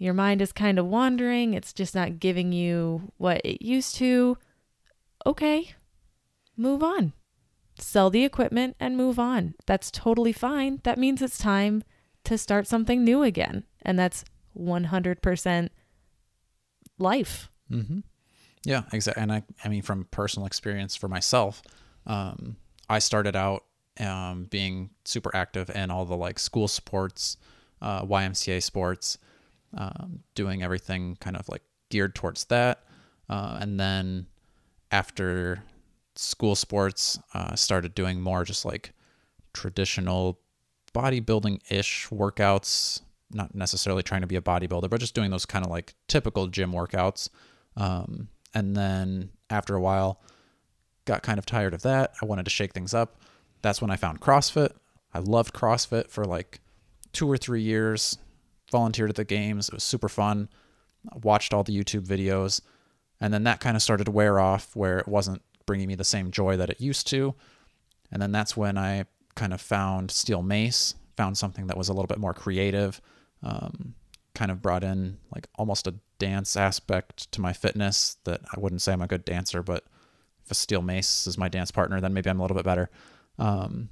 your 0.00 0.14
mind 0.14 0.40
is 0.40 0.50
kind 0.50 0.78
of 0.78 0.86
wandering. 0.86 1.52
It's 1.52 1.74
just 1.74 1.94
not 1.94 2.18
giving 2.18 2.52
you 2.52 3.12
what 3.18 3.42
it 3.44 3.62
used 3.62 3.96
to. 3.96 4.38
Okay, 5.26 5.74
move 6.56 6.82
on. 6.82 7.12
Sell 7.78 8.08
the 8.08 8.24
equipment 8.24 8.76
and 8.80 8.96
move 8.96 9.18
on. 9.18 9.54
That's 9.66 9.90
totally 9.90 10.32
fine. 10.32 10.80
That 10.84 10.98
means 10.98 11.20
it's 11.20 11.36
time 11.36 11.84
to 12.24 12.38
start 12.38 12.66
something 12.66 13.04
new 13.04 13.22
again. 13.22 13.64
And 13.82 13.98
that's 13.98 14.24
100% 14.58 15.68
life. 16.98 17.50
Mm-hmm. 17.70 17.98
Yeah, 18.64 18.84
exactly. 18.94 19.22
And 19.22 19.30
I, 19.30 19.42
I 19.62 19.68
mean, 19.68 19.82
from 19.82 20.06
personal 20.10 20.46
experience 20.46 20.96
for 20.96 21.08
myself, 21.08 21.62
um, 22.06 22.56
I 22.88 23.00
started 23.00 23.36
out 23.36 23.64
um, 23.98 24.44
being 24.44 24.90
super 25.04 25.30
active 25.36 25.68
in 25.68 25.90
all 25.90 26.06
the 26.06 26.16
like 26.16 26.38
school 26.38 26.68
sports, 26.68 27.36
uh, 27.82 28.02
YMCA 28.06 28.62
sports, 28.62 29.18
um, 29.76 30.20
doing 30.34 30.62
everything 30.62 31.16
kind 31.20 31.36
of 31.36 31.48
like 31.48 31.62
geared 31.88 32.14
towards 32.14 32.44
that. 32.46 32.84
Uh, 33.28 33.58
and 33.60 33.78
then 33.78 34.26
after 34.90 35.62
school 36.16 36.54
sports, 36.54 37.18
uh, 37.34 37.54
started 37.54 37.94
doing 37.94 38.20
more 38.20 38.44
just 38.44 38.64
like 38.64 38.92
traditional 39.52 40.40
bodybuilding 40.92 41.60
ish 41.70 42.08
workouts, 42.08 43.00
not 43.30 43.54
necessarily 43.54 44.02
trying 44.02 44.20
to 44.22 44.26
be 44.26 44.36
a 44.36 44.40
bodybuilder, 44.40 44.90
but 44.90 45.00
just 45.00 45.14
doing 45.14 45.30
those 45.30 45.46
kind 45.46 45.64
of 45.64 45.70
like 45.70 45.94
typical 46.08 46.46
gym 46.48 46.72
workouts. 46.72 47.28
Um, 47.76 48.28
and 48.54 48.76
then 48.76 49.30
after 49.48 49.76
a 49.76 49.80
while, 49.80 50.20
got 51.04 51.22
kind 51.22 51.38
of 51.38 51.46
tired 51.46 51.74
of 51.74 51.82
that. 51.82 52.12
I 52.20 52.26
wanted 52.26 52.44
to 52.44 52.50
shake 52.50 52.72
things 52.72 52.94
up. 52.94 53.22
That's 53.62 53.80
when 53.80 53.90
I 53.90 53.96
found 53.96 54.20
CrossFit. 54.20 54.72
I 55.12 55.18
loved 55.20 55.54
CrossFit 55.54 56.10
for 56.10 56.24
like 56.24 56.60
two 57.12 57.30
or 57.30 57.36
three 57.36 57.62
years. 57.62 58.18
Volunteered 58.70 59.10
at 59.10 59.16
the 59.16 59.24
games. 59.24 59.68
It 59.68 59.74
was 59.74 59.84
super 59.84 60.08
fun. 60.08 60.48
Watched 61.22 61.54
all 61.54 61.64
the 61.64 61.76
YouTube 61.76 62.06
videos. 62.06 62.60
And 63.20 63.32
then 63.34 63.44
that 63.44 63.60
kind 63.60 63.76
of 63.76 63.82
started 63.82 64.04
to 64.04 64.10
wear 64.10 64.40
off 64.40 64.74
where 64.74 64.98
it 64.98 65.08
wasn't 65.08 65.42
bringing 65.66 65.88
me 65.88 65.94
the 65.94 66.04
same 66.04 66.30
joy 66.30 66.56
that 66.56 66.70
it 66.70 66.80
used 66.80 67.06
to. 67.08 67.34
And 68.10 68.20
then 68.20 68.32
that's 68.32 68.56
when 68.56 68.78
I 68.78 69.04
kind 69.34 69.52
of 69.52 69.60
found 69.60 70.10
Steel 70.10 70.42
Mace, 70.42 70.94
found 71.16 71.38
something 71.38 71.66
that 71.68 71.76
was 71.76 71.88
a 71.88 71.92
little 71.92 72.06
bit 72.06 72.18
more 72.18 72.34
creative, 72.34 73.00
um, 73.42 73.94
kind 74.34 74.50
of 74.50 74.62
brought 74.62 74.82
in 74.82 75.18
like 75.34 75.46
almost 75.56 75.86
a 75.86 75.94
dance 76.18 76.56
aspect 76.56 77.30
to 77.32 77.40
my 77.40 77.52
fitness 77.52 78.16
that 78.24 78.40
I 78.54 78.60
wouldn't 78.60 78.82
say 78.82 78.92
I'm 78.92 79.02
a 79.02 79.06
good 79.06 79.24
dancer, 79.24 79.62
but 79.62 79.84
if 80.44 80.50
a 80.50 80.54
Steel 80.54 80.82
Mace 80.82 81.26
is 81.26 81.38
my 81.38 81.48
dance 81.48 81.70
partner, 81.70 82.00
then 82.00 82.14
maybe 82.14 82.30
I'm 82.30 82.40
a 82.40 82.42
little 82.42 82.56
bit 82.56 82.64
better. 82.64 82.90
Um, 83.38 83.90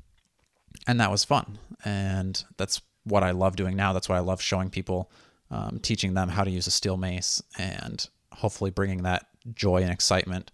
and 0.87 1.00
that 1.00 1.11
was 1.11 1.25
fun. 1.25 1.58
And 1.85 2.42
that's 2.56 2.80
what 3.08 3.22
I 3.22 3.32
love 3.32 3.56
doing 3.56 3.76
now. 3.76 3.92
That's 3.92 4.08
why 4.08 4.16
I 4.16 4.20
love 4.20 4.40
showing 4.40 4.70
people, 4.70 5.10
um, 5.50 5.80
teaching 5.82 6.14
them 6.14 6.28
how 6.28 6.44
to 6.44 6.50
use 6.50 6.66
a 6.66 6.70
Steel 6.70 6.96
Mace 6.96 7.42
and 7.58 8.08
hopefully 8.32 8.70
bringing 8.70 9.02
that 9.02 9.26
joy 9.54 9.82
and 9.82 9.90
excitement 9.90 10.50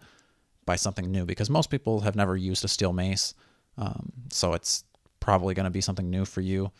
by 0.64 0.76
something 0.76 1.10
new 1.10 1.24
because 1.24 1.50
most 1.50 1.70
people 1.70 2.00
have 2.00 2.16
never 2.16 2.36
used 2.36 2.64
a 2.64 2.68
steel 2.68 2.92
mace. 2.92 3.34
Um, 3.76 4.12
so 4.30 4.54
it's 4.54 4.84
probably 5.20 5.54
going 5.54 5.64
to 5.64 5.70
be 5.70 5.80
something 5.80 6.10
new 6.10 6.24
for 6.24 6.40
you. 6.40 6.70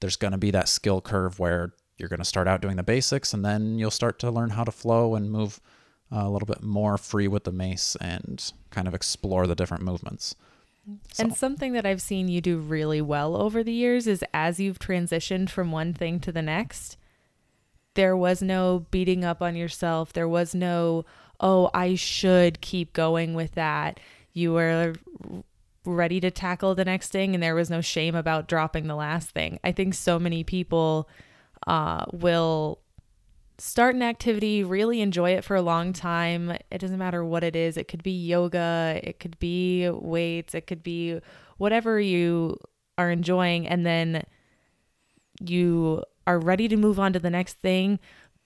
There's 0.00 0.16
going 0.16 0.32
to 0.32 0.38
be 0.38 0.50
that 0.52 0.68
skill 0.68 1.00
curve 1.00 1.38
where 1.38 1.72
you're 1.96 2.08
going 2.08 2.18
to 2.18 2.24
start 2.24 2.48
out 2.48 2.60
doing 2.60 2.76
the 2.76 2.82
basics 2.82 3.34
and 3.34 3.44
then 3.44 3.78
you'll 3.78 3.90
start 3.90 4.18
to 4.20 4.30
learn 4.30 4.50
how 4.50 4.64
to 4.64 4.70
flow 4.70 5.14
and 5.14 5.30
move 5.30 5.60
uh, 6.12 6.22
a 6.22 6.30
little 6.30 6.46
bit 6.46 6.62
more 6.62 6.96
free 6.96 7.28
with 7.28 7.44
the 7.44 7.52
mace 7.52 7.96
and 8.00 8.52
kind 8.70 8.88
of 8.88 8.94
explore 8.94 9.46
the 9.46 9.54
different 9.54 9.82
movements. 9.82 10.34
So. 11.12 11.22
And 11.24 11.36
something 11.36 11.72
that 11.72 11.86
I've 11.86 12.02
seen 12.02 12.28
you 12.28 12.40
do 12.40 12.58
really 12.58 13.00
well 13.00 13.36
over 13.36 13.62
the 13.62 13.72
years 13.72 14.06
is 14.06 14.24
as 14.32 14.58
you've 14.58 14.78
transitioned 14.78 15.50
from 15.50 15.72
one 15.72 15.92
thing 15.92 16.20
to 16.20 16.32
the 16.32 16.42
next, 16.42 16.96
there 17.94 18.16
was 18.16 18.40
no 18.42 18.86
beating 18.90 19.24
up 19.24 19.42
on 19.42 19.56
yourself. 19.56 20.12
There 20.12 20.28
was 20.28 20.54
no, 20.54 21.04
oh, 21.40 21.70
I 21.74 21.94
should 21.94 22.60
keep 22.60 22.92
going 22.92 23.34
with 23.34 23.52
that. 23.52 24.00
You 24.32 24.52
were 24.52 24.94
ready 25.84 26.20
to 26.20 26.30
tackle 26.30 26.74
the 26.74 26.84
next 26.84 27.10
thing, 27.10 27.34
and 27.34 27.42
there 27.42 27.54
was 27.54 27.70
no 27.70 27.80
shame 27.80 28.14
about 28.14 28.48
dropping 28.48 28.86
the 28.86 28.94
last 28.94 29.30
thing. 29.30 29.58
I 29.64 29.72
think 29.72 29.94
so 29.94 30.18
many 30.18 30.44
people 30.44 31.08
uh, 31.66 32.04
will 32.12 32.78
start 33.58 33.94
an 33.94 34.02
activity, 34.02 34.62
really 34.62 35.00
enjoy 35.00 35.30
it 35.30 35.44
for 35.44 35.56
a 35.56 35.62
long 35.62 35.92
time. 35.92 36.50
It 36.70 36.78
doesn't 36.78 36.98
matter 36.98 37.24
what 37.24 37.42
it 37.42 37.56
is. 37.56 37.76
It 37.76 37.88
could 37.88 38.02
be 38.02 38.12
yoga, 38.12 39.00
it 39.02 39.18
could 39.18 39.38
be 39.38 39.88
weights, 39.90 40.54
it 40.54 40.66
could 40.66 40.82
be 40.82 41.20
whatever 41.56 42.00
you 42.00 42.58
are 42.96 43.10
enjoying. 43.10 43.66
And 43.66 43.84
then 43.84 44.24
you 45.40 46.04
are 46.26 46.38
ready 46.38 46.68
to 46.68 46.76
move 46.76 47.00
on 47.00 47.12
to 47.12 47.18
the 47.18 47.30
next 47.30 47.54
thing, 47.54 47.98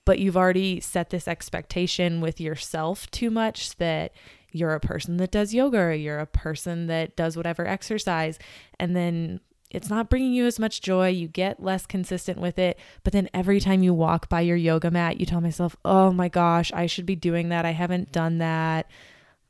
but 0.04 0.19
you've 0.19 0.37
already 0.37 0.81
set 0.81 1.11
this 1.11 1.28
expectation 1.28 2.21
with 2.21 2.40
yourself 2.40 3.11
too 3.11 3.31
much 3.31 3.76
that 3.76 4.12
you're 4.50 4.75
a 4.75 4.81
person 4.81 5.16
that 5.16 5.31
does 5.31 5.54
yoga 5.54 5.78
or 5.78 5.92
you're 5.92 6.19
a 6.19 6.26
person 6.26 6.87
that 6.87 7.16
does 7.16 7.37
whatever 7.37 7.66
exercise. 7.66 8.38
And 8.78 8.95
then 8.95 9.40
it's 9.73 9.88
not 9.88 10.11
bringing 10.11 10.33
you 10.33 10.47
as 10.47 10.59
much 10.59 10.83
joy. 10.83 11.09
You 11.09 11.29
get 11.29 11.62
less 11.62 11.87
consistent 11.87 12.38
with 12.38 12.59
it. 12.59 12.79
But 13.02 13.12
then 13.12 13.29
every 13.33 13.59
time 13.59 13.83
you 13.83 13.95
walk 13.95 14.29
by 14.29 14.43
your 14.43 14.57
yoga 14.57 14.91
mat, 14.91 15.19
you 15.19 15.26
tell 15.26 15.41
myself, 15.41 15.75
oh 15.85 16.12
my 16.12 16.29
gosh, 16.29 16.71
I 16.73 16.87
should 16.87 17.07
be 17.07 17.17
doing 17.17 17.49
that. 17.49 17.64
I 17.64 17.71
haven't 17.71 18.12
done 18.12 18.38
that. 18.38 18.91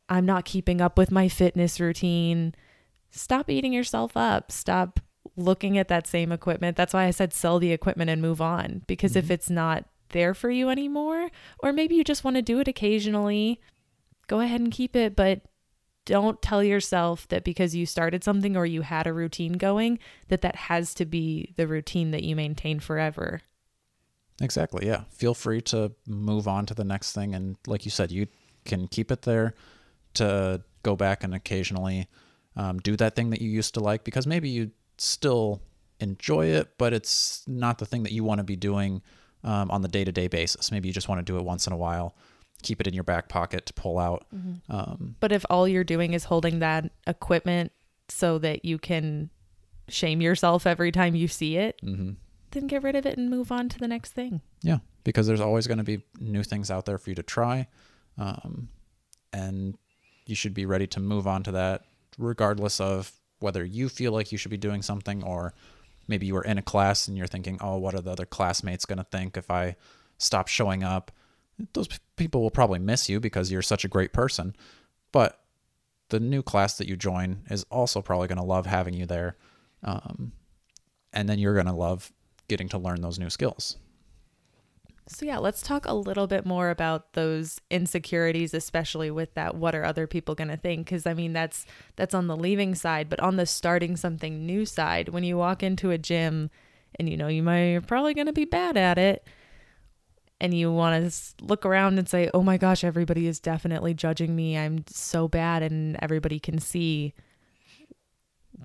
I'm 0.09 0.25
not 0.25 0.45
keeping 0.45 0.81
up 0.81 0.97
with 0.97 1.11
my 1.11 1.29
fitness 1.29 1.81
routine. 1.81 2.55
Stop 3.11 3.51
eating 3.51 3.73
yourself 3.73 4.17
up. 4.17 4.53
Stop 4.53 5.01
looking 5.37 5.77
at 5.77 5.89
that 5.89 6.07
same 6.07 6.31
equipment. 6.31 6.77
That's 6.77 6.95
why 6.95 7.05
I 7.05 7.11
said 7.11 7.33
sell 7.33 7.59
the 7.59 7.73
equipment 7.73 8.11
and 8.11 8.23
move 8.23 8.41
on. 8.41 8.83
Because 8.87 9.13
mm-hmm. 9.13 9.19
if 9.21 9.31
it's 9.31 9.51
not 9.51 9.87
there 10.11 10.35
for 10.35 10.51
you 10.51 10.69
anymore, 10.69 11.31
or 11.59 11.73
maybe 11.73 11.97
you 11.97 12.05
just 12.05 12.23
want 12.23 12.37
to 12.37 12.43
do 12.43 12.61
it 12.61 12.69
occasionally, 12.69 13.61
go 14.29 14.41
ahead 14.41 14.61
and 14.61 14.71
keep 14.71 14.95
it. 14.95 15.17
But 15.17 15.43
don't 16.05 16.43
tell 16.43 16.63
yourself 16.63 17.29
that 17.29 17.45
because 17.45 17.75
you 17.75 17.87
started 17.87 18.25
something 18.25 18.57
or 18.57 18.67
you 18.67 18.83
had 18.83 19.07
a 19.07 19.13
routine 19.13 19.53
going, 19.55 19.99
that 20.29 20.43
that 20.43 20.57
has 20.57 20.95
to 20.95 21.05
be 21.05 21.53
the 21.57 21.67
routine 21.67 22.11
that 22.11 22.25
you 22.25 22.35
maintain 22.37 22.81
forever. 22.81 23.41
Exactly. 24.41 24.87
Yeah. 24.87 25.05
Feel 25.11 25.35
free 25.35 25.61
to 25.63 25.93
move 26.07 26.49
on 26.49 26.67
to 26.67 26.75
the 26.75 26.85
next 26.85 27.13
thing. 27.13 27.35
And 27.35 27.57
like 27.67 27.85
you 27.85 27.91
said, 27.91 28.11
you 28.11 28.27
can 28.65 28.89
keep 28.89 29.13
it 29.13 29.23
there 29.23 29.55
to 30.15 30.63
go 30.83 30.97
back 30.97 31.23
and 31.23 31.35
occasionally 31.35 32.09
um, 32.57 32.79
do 32.79 32.97
that 32.97 33.15
thing 33.15 33.31
that 33.31 33.41
you 33.41 33.51
used 33.51 33.75
to 33.75 33.81
like 33.81 34.05
because 34.05 34.27
maybe 34.27 34.49
you 34.49 34.71
still 34.99 35.63
enjoy 36.01 36.47
it, 36.47 36.77
but 36.79 36.93
it's 36.93 37.45
not 37.47 37.79
the 37.79 37.87
thing 37.87 38.03
that 38.03 38.13
you 38.13 38.25
want 38.25 38.39
to 38.39 38.45
be 38.45 38.57
doing 38.57 39.03
um, 39.45 39.71
on 39.71 39.83
the 39.83 39.89
day 39.89 40.05
to 40.05 40.13
day 40.13 40.29
basis. 40.29 40.71
Maybe 40.71 40.89
you 40.89 40.95
just 40.95 41.09
want 41.09 41.25
to 41.25 41.33
do 41.33 41.39
it 41.39 41.45
once 41.45 41.67
in 41.67 41.73
a 41.73 41.77
while, 41.77 42.17
keep 42.63 42.81
it 42.81 42.87
in 42.87 42.95
your 42.95 43.05
back 43.05 43.29
pocket 43.29 43.67
to 43.67 43.73
pull 43.73 43.99
out. 43.99 44.27
Mm-hmm. 44.35 44.75
Um, 44.75 45.17
but 45.21 45.33
if 45.33 45.45
all 45.51 45.67
you're 45.67 45.85
doing 45.85 46.15
is 46.15 46.25
holding 46.25 46.61
that 46.61 46.91
equipment 47.07 47.73
so 48.09 48.39
that 48.39 48.65
you 48.65 48.79
can 48.79 49.31
shame 49.89 50.21
yourself 50.21 50.67
every 50.67 50.93
time 50.93 51.15
you 51.15 51.29
see 51.29 51.57
it, 51.57 51.81
mm-hmm. 51.83 52.13
then 52.53 52.67
get 52.67 52.83
rid 52.83 52.97
of 52.97 53.07
it 53.07 53.19
and 53.19 53.31
move 53.31 53.53
on 53.53 53.69
to 53.69 53.79
the 53.79 53.89
next 53.89 54.13
thing. 54.13 54.41
Yeah, 54.63 54.79
because 55.05 55.27
there's 55.27 55.41
always 55.41 55.67
going 55.67 55.79
to 55.79 55.85
be 55.85 56.05
new 56.21 56.43
things 56.43 56.71
out 56.71 56.87
there 56.87 56.99
for 56.99 57.11
you 57.11 57.17
to 57.17 57.23
try. 57.23 57.67
Um, 58.19 58.69
and 59.33 59.77
you 60.27 60.35
should 60.35 60.55
be 60.55 60.67
ready 60.67 60.87
to 60.89 61.01
move 61.01 61.27
on 61.27 61.43
to 61.45 61.53
that 61.53 61.85
regardless 62.19 62.81
of 62.81 63.13
whether 63.41 63.65
you 63.65 63.89
feel 63.89 64.13
like 64.13 64.31
you 64.31 64.39
should 64.39 64.51
be 64.51 64.57
doing 64.57 64.83
something 64.83 65.23
or 65.25 65.55
maybe 66.07 66.27
you 66.27 66.35
were 66.35 66.45
in 66.45 66.59
a 66.59 66.63
class 66.63 67.09
and 67.09 67.17
you're 67.17 67.27
thinking, 67.27 67.59
oh, 67.61 67.79
what 67.79 67.95
are 67.95 68.01
the 68.01 68.11
other 68.11 68.27
classmates 68.27 68.85
going 68.85 68.99
to 68.99 69.05
think 69.05 69.37
if 69.37 69.51
I 69.51 69.77
stop 70.19 70.49
showing 70.49 70.85
up? 70.85 71.11
Those 71.73 71.89
people 72.17 72.43
will 72.43 72.51
probably 72.51 72.79
miss 72.79 73.09
you 73.09 73.21
because 73.21 73.51
you're 73.51 73.63
such 73.63 73.85
a 73.85 73.89
great 73.89 74.13
person. 74.13 74.55
But 75.13 75.41
the 76.09 76.21
new 76.21 76.43
class 76.43 76.79
that 76.79 76.89
you 76.89 76.97
join 76.97 77.43
is 77.51 77.65
also 77.71 78.03
probably 78.03 78.29
going 78.29 78.39
to 78.39 78.45
love 78.45 78.67
having 78.67 78.95
you 78.95 79.07
there. 79.07 79.37
Um, 79.83 80.33
and 81.13 81.29
then 81.29 81.39
you're 81.39 81.55
going 81.55 81.67
to 81.67 81.73
love 81.73 82.13
getting 82.49 82.69
to 82.71 82.79
learn 82.79 83.01
those 83.01 83.19
new 83.19 83.31
skills. 83.31 83.77
So, 85.09 85.27
yeah, 85.27 85.39
let's 85.39 85.63
talk 85.63 85.85
a 85.85 85.95
little 85.95 86.27
bit 86.27 86.47
more 86.47 86.71
about 86.71 87.15
those 87.15 87.61
insecurities, 87.71 88.55
especially 88.55 89.11
with 89.11 89.35
that 89.35 89.57
what 89.57 89.75
are 89.75 89.85
other 89.85 90.07
people 90.07 90.35
going 90.35 90.49
to 90.49 90.57
think? 90.57 90.87
Because 90.87 91.07
I 91.07 91.15
mean, 91.15 91.33
that's 91.33 91.67
that's 91.97 92.15
on 92.15 92.29
the 92.29 92.37
leaving 92.37 92.75
side, 92.75 93.09
but 93.09 93.21
on 93.21 93.37
the 93.37 93.45
starting 93.45 93.97
something 93.97 94.47
new 94.47 94.65
side, 94.65 95.09
when 95.09 95.25
you 95.25 95.37
walk 95.37 95.63
into 95.63 95.91
a 95.91 95.99
gym 95.99 96.51
and 96.99 97.09
you 97.09 97.17
know 97.17 97.29
you 97.29 97.43
might 97.43 97.71
you're 97.73 97.81
probably 97.81 98.15
going 98.15 98.27
to 98.27 98.33
be 98.33 98.45
bad 98.45 98.77
at 98.77 98.99
it 98.99 99.27
and 100.43 100.53
you 100.53 100.73
want 100.73 101.09
to 101.09 101.17
look 101.41 101.65
around 101.65 101.99
and 102.01 102.09
say, 102.09 102.29
"Oh 102.35 102.43
my 102.43 102.59
gosh, 102.59 102.83
everybody 102.83 103.29
is 103.29 103.39
definitely 103.39 103.95
judging 103.95 104.35
me. 104.35 104.59
I'm 104.59 104.85
so 104.89 105.29
bad 105.29 105.63
and 105.63 105.97
everybody 106.03 106.41
can 106.41 106.59
see." 106.59 107.15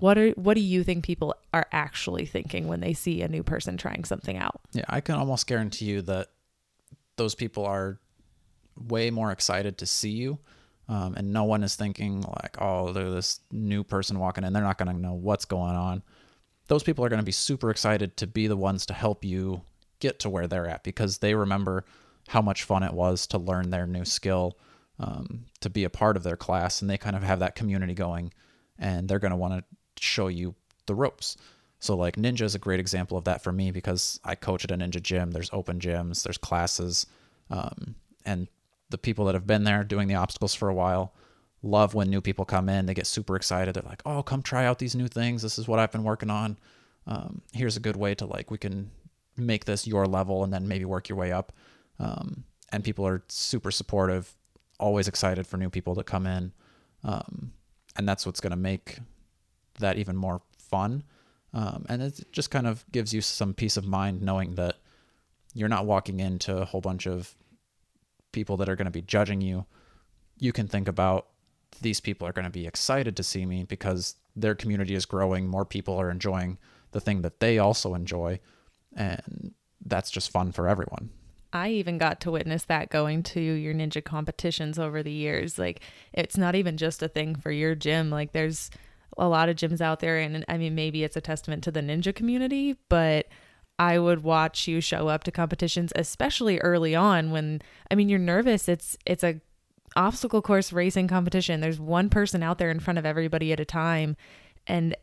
What 0.00 0.18
are 0.18 0.30
what 0.30 0.54
do 0.54 0.60
you 0.60 0.82
think 0.82 1.04
people 1.04 1.34
are 1.54 1.66
actually 1.72 2.26
thinking 2.26 2.66
when 2.66 2.80
they 2.80 2.94
see 2.94 3.22
a 3.22 3.28
new 3.28 3.44
person 3.44 3.76
trying 3.76 4.04
something 4.04 4.36
out? 4.36 4.60
Yeah, 4.72 4.84
I 4.88 5.00
can 5.00 5.14
almost 5.14 5.46
guarantee 5.46 5.86
you 5.86 6.02
that 6.02 6.28
those 7.16 7.36
people 7.36 7.64
are 7.64 8.00
way 8.76 9.10
more 9.10 9.30
excited 9.30 9.78
to 9.78 9.86
see 9.86 10.10
you. 10.10 10.38
Um, 10.88 11.14
and 11.16 11.32
no 11.32 11.44
one 11.44 11.62
is 11.62 11.76
thinking 11.76 12.22
like, 12.22 12.56
oh, 12.60 12.92
they're 12.92 13.10
this 13.10 13.40
new 13.52 13.84
person 13.84 14.18
walking 14.18 14.42
in. 14.42 14.52
They're 14.52 14.62
not 14.62 14.78
going 14.78 14.94
to 14.94 15.00
know 15.00 15.12
what's 15.12 15.44
going 15.44 15.74
on. 15.74 16.02
Those 16.68 16.82
people 16.82 17.04
are 17.04 17.10
going 17.10 17.20
to 17.20 17.26
be 17.26 17.32
super 17.32 17.70
excited 17.70 18.16
to 18.18 18.26
be 18.26 18.46
the 18.46 18.56
ones 18.56 18.86
to 18.86 18.94
help 18.94 19.22
you 19.24 19.62
get 20.00 20.18
to 20.20 20.30
where 20.30 20.46
they're 20.46 20.66
at 20.68 20.84
because 20.84 21.18
they 21.18 21.34
remember 21.34 21.84
how 22.28 22.42
much 22.42 22.64
fun 22.64 22.82
it 22.82 22.92
was 22.92 23.26
to 23.28 23.38
learn 23.38 23.70
their 23.70 23.86
new 23.86 24.04
skill, 24.04 24.58
um, 24.98 25.46
to 25.60 25.70
be 25.70 25.84
a 25.84 25.90
part 25.90 26.16
of 26.16 26.22
their 26.22 26.36
class, 26.36 26.80
and 26.80 26.90
they 26.90 26.98
kind 26.98 27.16
of 27.16 27.22
have 27.22 27.38
that 27.38 27.54
community 27.54 27.94
going, 27.94 28.32
and 28.78 29.08
they're 29.08 29.18
going 29.18 29.30
to 29.30 29.36
want 29.36 29.54
to 29.54 30.02
show 30.02 30.28
you 30.28 30.54
the 30.86 30.94
ropes. 30.94 31.36
So 31.80 31.96
like 31.96 32.16
Ninja 32.16 32.42
is 32.42 32.54
a 32.54 32.58
great 32.58 32.80
example 32.80 33.16
of 33.16 33.24
that 33.24 33.42
for 33.42 33.52
me 33.52 33.70
because 33.70 34.20
I 34.24 34.34
coach 34.34 34.64
at 34.64 34.70
a 34.70 34.76
Ninja 34.76 35.02
gym. 35.02 35.30
There's 35.30 35.50
open 35.52 35.78
gyms, 35.78 36.22
there's 36.22 36.38
classes, 36.38 37.06
um, 37.50 37.94
and 38.24 38.48
the 38.90 38.98
people 38.98 39.26
that 39.26 39.34
have 39.34 39.46
been 39.46 39.64
there 39.64 39.84
doing 39.84 40.08
the 40.08 40.14
obstacles 40.14 40.54
for 40.54 40.68
a 40.68 40.74
while 40.74 41.12
love 41.62 41.94
when 41.94 42.08
new 42.08 42.20
people 42.20 42.44
come 42.44 42.68
in. 42.68 42.86
They 42.86 42.94
get 42.94 43.06
super 43.06 43.36
excited. 43.36 43.74
They're 43.74 43.82
like, 43.82 44.02
"Oh, 44.06 44.22
come 44.22 44.42
try 44.42 44.64
out 44.64 44.78
these 44.78 44.94
new 44.94 45.08
things. 45.08 45.42
This 45.42 45.58
is 45.58 45.66
what 45.66 45.78
I've 45.78 45.92
been 45.92 46.04
working 46.04 46.30
on. 46.30 46.56
Um, 47.06 47.42
here's 47.52 47.76
a 47.76 47.80
good 47.80 47.96
way 47.96 48.14
to 48.16 48.26
like 48.26 48.50
we 48.50 48.58
can 48.58 48.90
make 49.38 49.64
this 49.64 49.86
your 49.86 50.06
level 50.06 50.44
and 50.44 50.52
then 50.52 50.68
maybe 50.68 50.84
work 50.84 51.08
your 51.08 51.18
way 51.18 51.32
up." 51.32 51.52
Um, 51.98 52.44
and 52.70 52.84
people 52.84 53.06
are 53.06 53.24
super 53.28 53.70
supportive, 53.70 54.34
always 54.78 55.08
excited 55.08 55.46
for 55.46 55.56
new 55.56 55.70
people 55.70 55.94
to 55.94 56.04
come 56.04 56.26
in, 56.26 56.52
um, 57.04 57.52
and 57.96 58.08
that's 58.08 58.26
what's 58.26 58.40
going 58.40 58.50
to 58.50 58.56
make 58.56 58.98
that 59.78 59.96
even 59.98 60.16
more 60.16 60.42
fun. 60.58 61.02
Um, 61.52 61.86
and 61.88 62.02
it 62.02 62.20
just 62.30 62.50
kind 62.50 62.66
of 62.66 62.84
gives 62.92 63.14
you 63.14 63.20
some 63.20 63.54
peace 63.54 63.76
of 63.76 63.86
mind 63.86 64.22
knowing 64.22 64.54
that 64.56 64.76
you're 65.54 65.68
not 65.68 65.86
walking 65.86 66.20
into 66.20 66.58
a 66.58 66.64
whole 66.64 66.80
bunch 66.80 67.06
of 67.06 67.34
people 68.32 68.56
that 68.58 68.68
are 68.68 68.76
going 68.76 68.86
to 68.86 68.90
be 68.90 69.02
judging 69.02 69.40
you. 69.40 69.64
You 70.38 70.52
can 70.52 70.68
think 70.68 70.88
about 70.88 71.28
these 71.80 72.00
people 72.00 72.26
are 72.26 72.32
going 72.32 72.44
to 72.44 72.50
be 72.50 72.66
excited 72.66 73.16
to 73.16 73.22
see 73.22 73.46
me 73.46 73.64
because 73.64 74.16
their 74.36 74.54
community 74.54 74.94
is 74.94 75.06
growing. 75.06 75.48
More 75.48 75.64
people 75.64 75.96
are 75.96 76.10
enjoying 76.10 76.58
the 76.92 77.00
thing 77.00 77.22
that 77.22 77.40
they 77.40 77.58
also 77.58 77.94
enjoy. 77.94 78.40
And 78.94 79.54
that's 79.84 80.10
just 80.10 80.30
fun 80.30 80.52
for 80.52 80.68
everyone. 80.68 81.10
I 81.52 81.70
even 81.70 81.98
got 81.98 82.20
to 82.20 82.30
witness 82.30 82.64
that 82.64 82.90
going 82.90 83.22
to 83.24 83.40
your 83.40 83.74
ninja 83.74 84.04
competitions 84.04 84.78
over 84.78 85.02
the 85.02 85.12
years. 85.12 85.58
Like 85.58 85.80
it's 86.12 86.36
not 86.36 86.54
even 86.54 86.76
just 86.76 87.02
a 87.02 87.08
thing 87.08 87.34
for 87.34 87.50
your 87.50 87.74
gym. 87.74 88.10
Like 88.10 88.32
there's 88.32 88.70
a 89.16 89.28
lot 89.28 89.48
of 89.48 89.56
gyms 89.56 89.80
out 89.80 90.00
there 90.00 90.18
and 90.18 90.44
I 90.48 90.58
mean 90.58 90.74
maybe 90.74 91.04
it's 91.04 91.16
a 91.16 91.20
testament 91.20 91.64
to 91.64 91.70
the 91.70 91.80
ninja 91.80 92.14
community, 92.14 92.76
but 92.88 93.28
I 93.78 93.98
would 93.98 94.22
watch 94.22 94.68
you 94.68 94.80
show 94.80 95.08
up 95.08 95.24
to 95.24 95.30
competitions 95.30 95.92
especially 95.96 96.58
early 96.58 96.94
on 96.94 97.30
when 97.30 97.62
I 97.90 97.94
mean 97.94 98.08
you're 98.08 98.18
nervous. 98.18 98.68
It's 98.68 98.98
it's 99.06 99.24
a 99.24 99.40
obstacle 99.96 100.42
course 100.42 100.70
racing 100.72 101.08
competition. 101.08 101.60
There's 101.60 101.80
one 101.80 102.10
person 102.10 102.42
out 102.42 102.58
there 102.58 102.70
in 102.70 102.80
front 102.80 102.98
of 102.98 103.06
everybody 103.06 103.52
at 103.52 103.60
a 103.60 103.64
time 103.64 104.16
and 104.66 104.94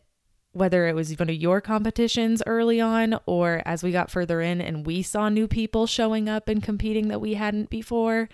whether 0.55 0.87
it 0.87 0.95
was 0.95 1.19
one 1.19 1.29
of 1.29 1.35
your 1.35 1.59
competitions 1.59 2.41
early 2.47 2.79
on 2.79 3.19
or 3.25 3.61
as 3.65 3.83
we 3.83 3.91
got 3.91 4.09
further 4.09 4.39
in 4.39 4.61
and 4.61 4.85
we 4.85 5.01
saw 5.01 5.27
new 5.27 5.49
people 5.49 5.85
showing 5.85 6.29
up 6.29 6.47
and 6.47 6.63
competing 6.63 7.09
that 7.09 7.19
we 7.19 7.33
hadn't 7.33 7.69
before 7.69 8.29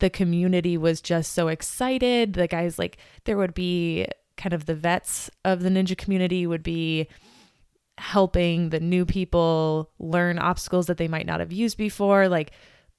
the 0.00 0.10
community 0.10 0.76
was 0.76 1.00
just 1.00 1.32
so 1.32 1.48
excited. 1.48 2.34
The 2.34 2.46
guys 2.46 2.78
like 2.78 2.98
there 3.24 3.38
would 3.38 3.54
be 3.54 4.06
kind 4.36 4.52
of 4.52 4.66
the 4.66 4.74
vets 4.74 5.30
of 5.42 5.62
the 5.62 5.70
ninja 5.70 5.96
community 5.96 6.46
would 6.46 6.62
be 6.62 7.08
helping 7.96 8.68
the 8.68 8.80
new 8.80 9.06
people 9.06 9.90
learn 9.98 10.38
obstacles 10.38 10.86
that 10.88 10.98
they 10.98 11.08
might 11.08 11.24
not 11.24 11.40
have 11.40 11.52
used 11.52 11.78
before 11.78 12.28
like 12.28 12.50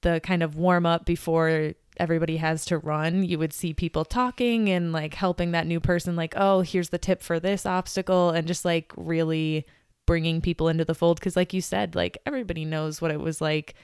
the 0.02 0.20
kind 0.24 0.42
of 0.42 0.56
warm 0.56 0.86
up 0.86 1.04
before 1.04 1.72
everybody 1.98 2.36
has 2.38 2.64
to 2.66 2.78
run, 2.78 3.22
you 3.22 3.38
would 3.38 3.52
see 3.52 3.72
people 3.72 4.04
talking 4.04 4.68
and 4.68 4.92
like 4.92 5.14
helping 5.14 5.52
that 5.52 5.66
new 5.66 5.80
person, 5.80 6.16
like, 6.16 6.34
oh, 6.36 6.60
here's 6.60 6.90
the 6.90 6.98
tip 6.98 7.22
for 7.22 7.40
this 7.40 7.66
obstacle, 7.66 8.30
and 8.30 8.46
just 8.46 8.64
like 8.64 8.92
really 8.96 9.66
bringing 10.06 10.40
people 10.40 10.68
into 10.68 10.84
the 10.84 10.94
fold. 10.94 11.20
Cause, 11.20 11.36
like 11.36 11.52
you 11.52 11.60
said, 11.60 11.94
like 11.94 12.18
everybody 12.26 12.64
knows 12.64 13.00
what 13.02 13.10
it 13.10 13.20
was 13.20 13.40
like 13.40 13.74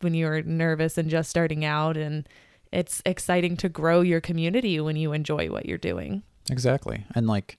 when 0.00 0.14
you 0.14 0.26
were 0.26 0.42
nervous 0.42 0.96
and 0.96 1.10
just 1.10 1.30
starting 1.30 1.64
out. 1.64 1.96
And 1.96 2.28
it's 2.72 3.02
exciting 3.04 3.56
to 3.58 3.68
grow 3.68 4.00
your 4.00 4.20
community 4.20 4.78
when 4.80 4.96
you 4.96 5.12
enjoy 5.12 5.50
what 5.50 5.66
you're 5.66 5.78
doing. 5.78 6.22
Exactly. 6.50 7.04
And 7.14 7.26
like 7.26 7.58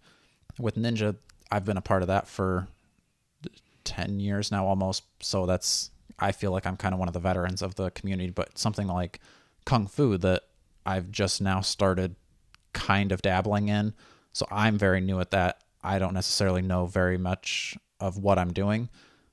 with 0.57 0.75
Ninja, 0.75 1.15
I've 1.51 1.65
been 1.65 1.77
a 1.77 1.81
part 1.81 2.01
of 2.01 2.07
that 2.07 2.27
for 2.27 2.67
10 3.83 4.19
years 4.19 4.51
now 4.51 4.65
almost. 4.65 5.03
So 5.21 5.45
that's, 5.45 5.91
I 6.19 6.31
feel 6.31 6.51
like 6.51 6.65
I'm 6.65 6.77
kind 6.77 6.93
of 6.93 6.99
one 6.99 7.07
of 7.07 7.13
the 7.13 7.19
veterans 7.19 7.61
of 7.61 7.75
the 7.75 7.91
community, 7.91 8.29
but 8.29 8.57
something 8.57 8.87
like 8.87 9.19
kung 9.69 9.85
fu 9.85 10.17
that 10.17 10.41
I've 10.83 11.11
just 11.11 11.41
now 11.41 11.61
started 11.61 12.15
kind 12.73 13.11
of 13.11 13.21
dabbling 13.21 13.69
in. 13.69 13.93
So 14.33 14.47
I'm 14.49 14.79
very 14.79 14.99
new 14.99 15.19
at 15.19 15.29
that. 15.29 15.61
I 15.83 15.99
don't 15.99 16.15
necessarily 16.15 16.63
know 16.63 16.87
very 16.87 17.19
much 17.19 17.77
of 17.99 18.17
what 18.17 18.39
I'm 18.39 18.51
doing, 18.51 18.89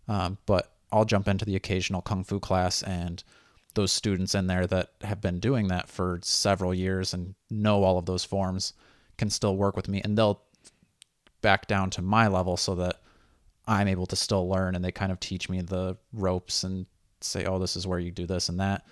um, 0.09 0.37
but 0.45 0.75
I'll 0.93 1.07
jump 1.07 1.27
into 1.27 1.47
the 1.47 1.57
occasional 1.57 2.03
kung 2.03 2.23
fu 2.23 2.39
class 2.39 2.83
and 2.83 3.25
those 3.75 3.93
students 3.93 4.35
in 4.35 4.47
there 4.47 4.67
that 4.67 4.91
have 5.01 5.23
been 5.23 5.41
doing 5.41 5.69
that 5.69 5.89
for 5.89 6.21
several 6.23 6.75
years 6.75 7.15
and 7.15 7.35
know 7.49 7.83
all 7.83 7.97
of 7.97 8.05
those 8.05 8.25
forms 8.25 8.75
can 9.17 9.31
still 9.31 9.57
work 9.57 9.75
with 9.75 9.89
me 9.89 10.03
and 10.05 10.19
they'll 10.19 10.43
back 11.41 11.67
down 11.67 11.89
to 11.89 12.03
my 12.03 12.29
level 12.29 12.59
so 12.59 12.75
that 12.75 13.01
I'm 13.67 13.89
able 13.89 14.07
to 14.07 14.17
still 14.17 14.47
learn 14.47 14.75
and 14.75 14.85
they 14.85 14.93
kind 14.93 15.13
of 15.13 15.19
teach 15.19 15.49
me 15.49 15.63
the 15.63 15.97
ropes 16.13 16.63
and 16.63 16.85
say, 17.23 17.47
oh, 17.47 17.59
this 17.59 17.75
is 17.75 17.87
where 17.87 17.99
you 17.99 18.11
do 18.11 18.27
this 18.27 18.51
and 18.51 18.61
that 18.61 18.85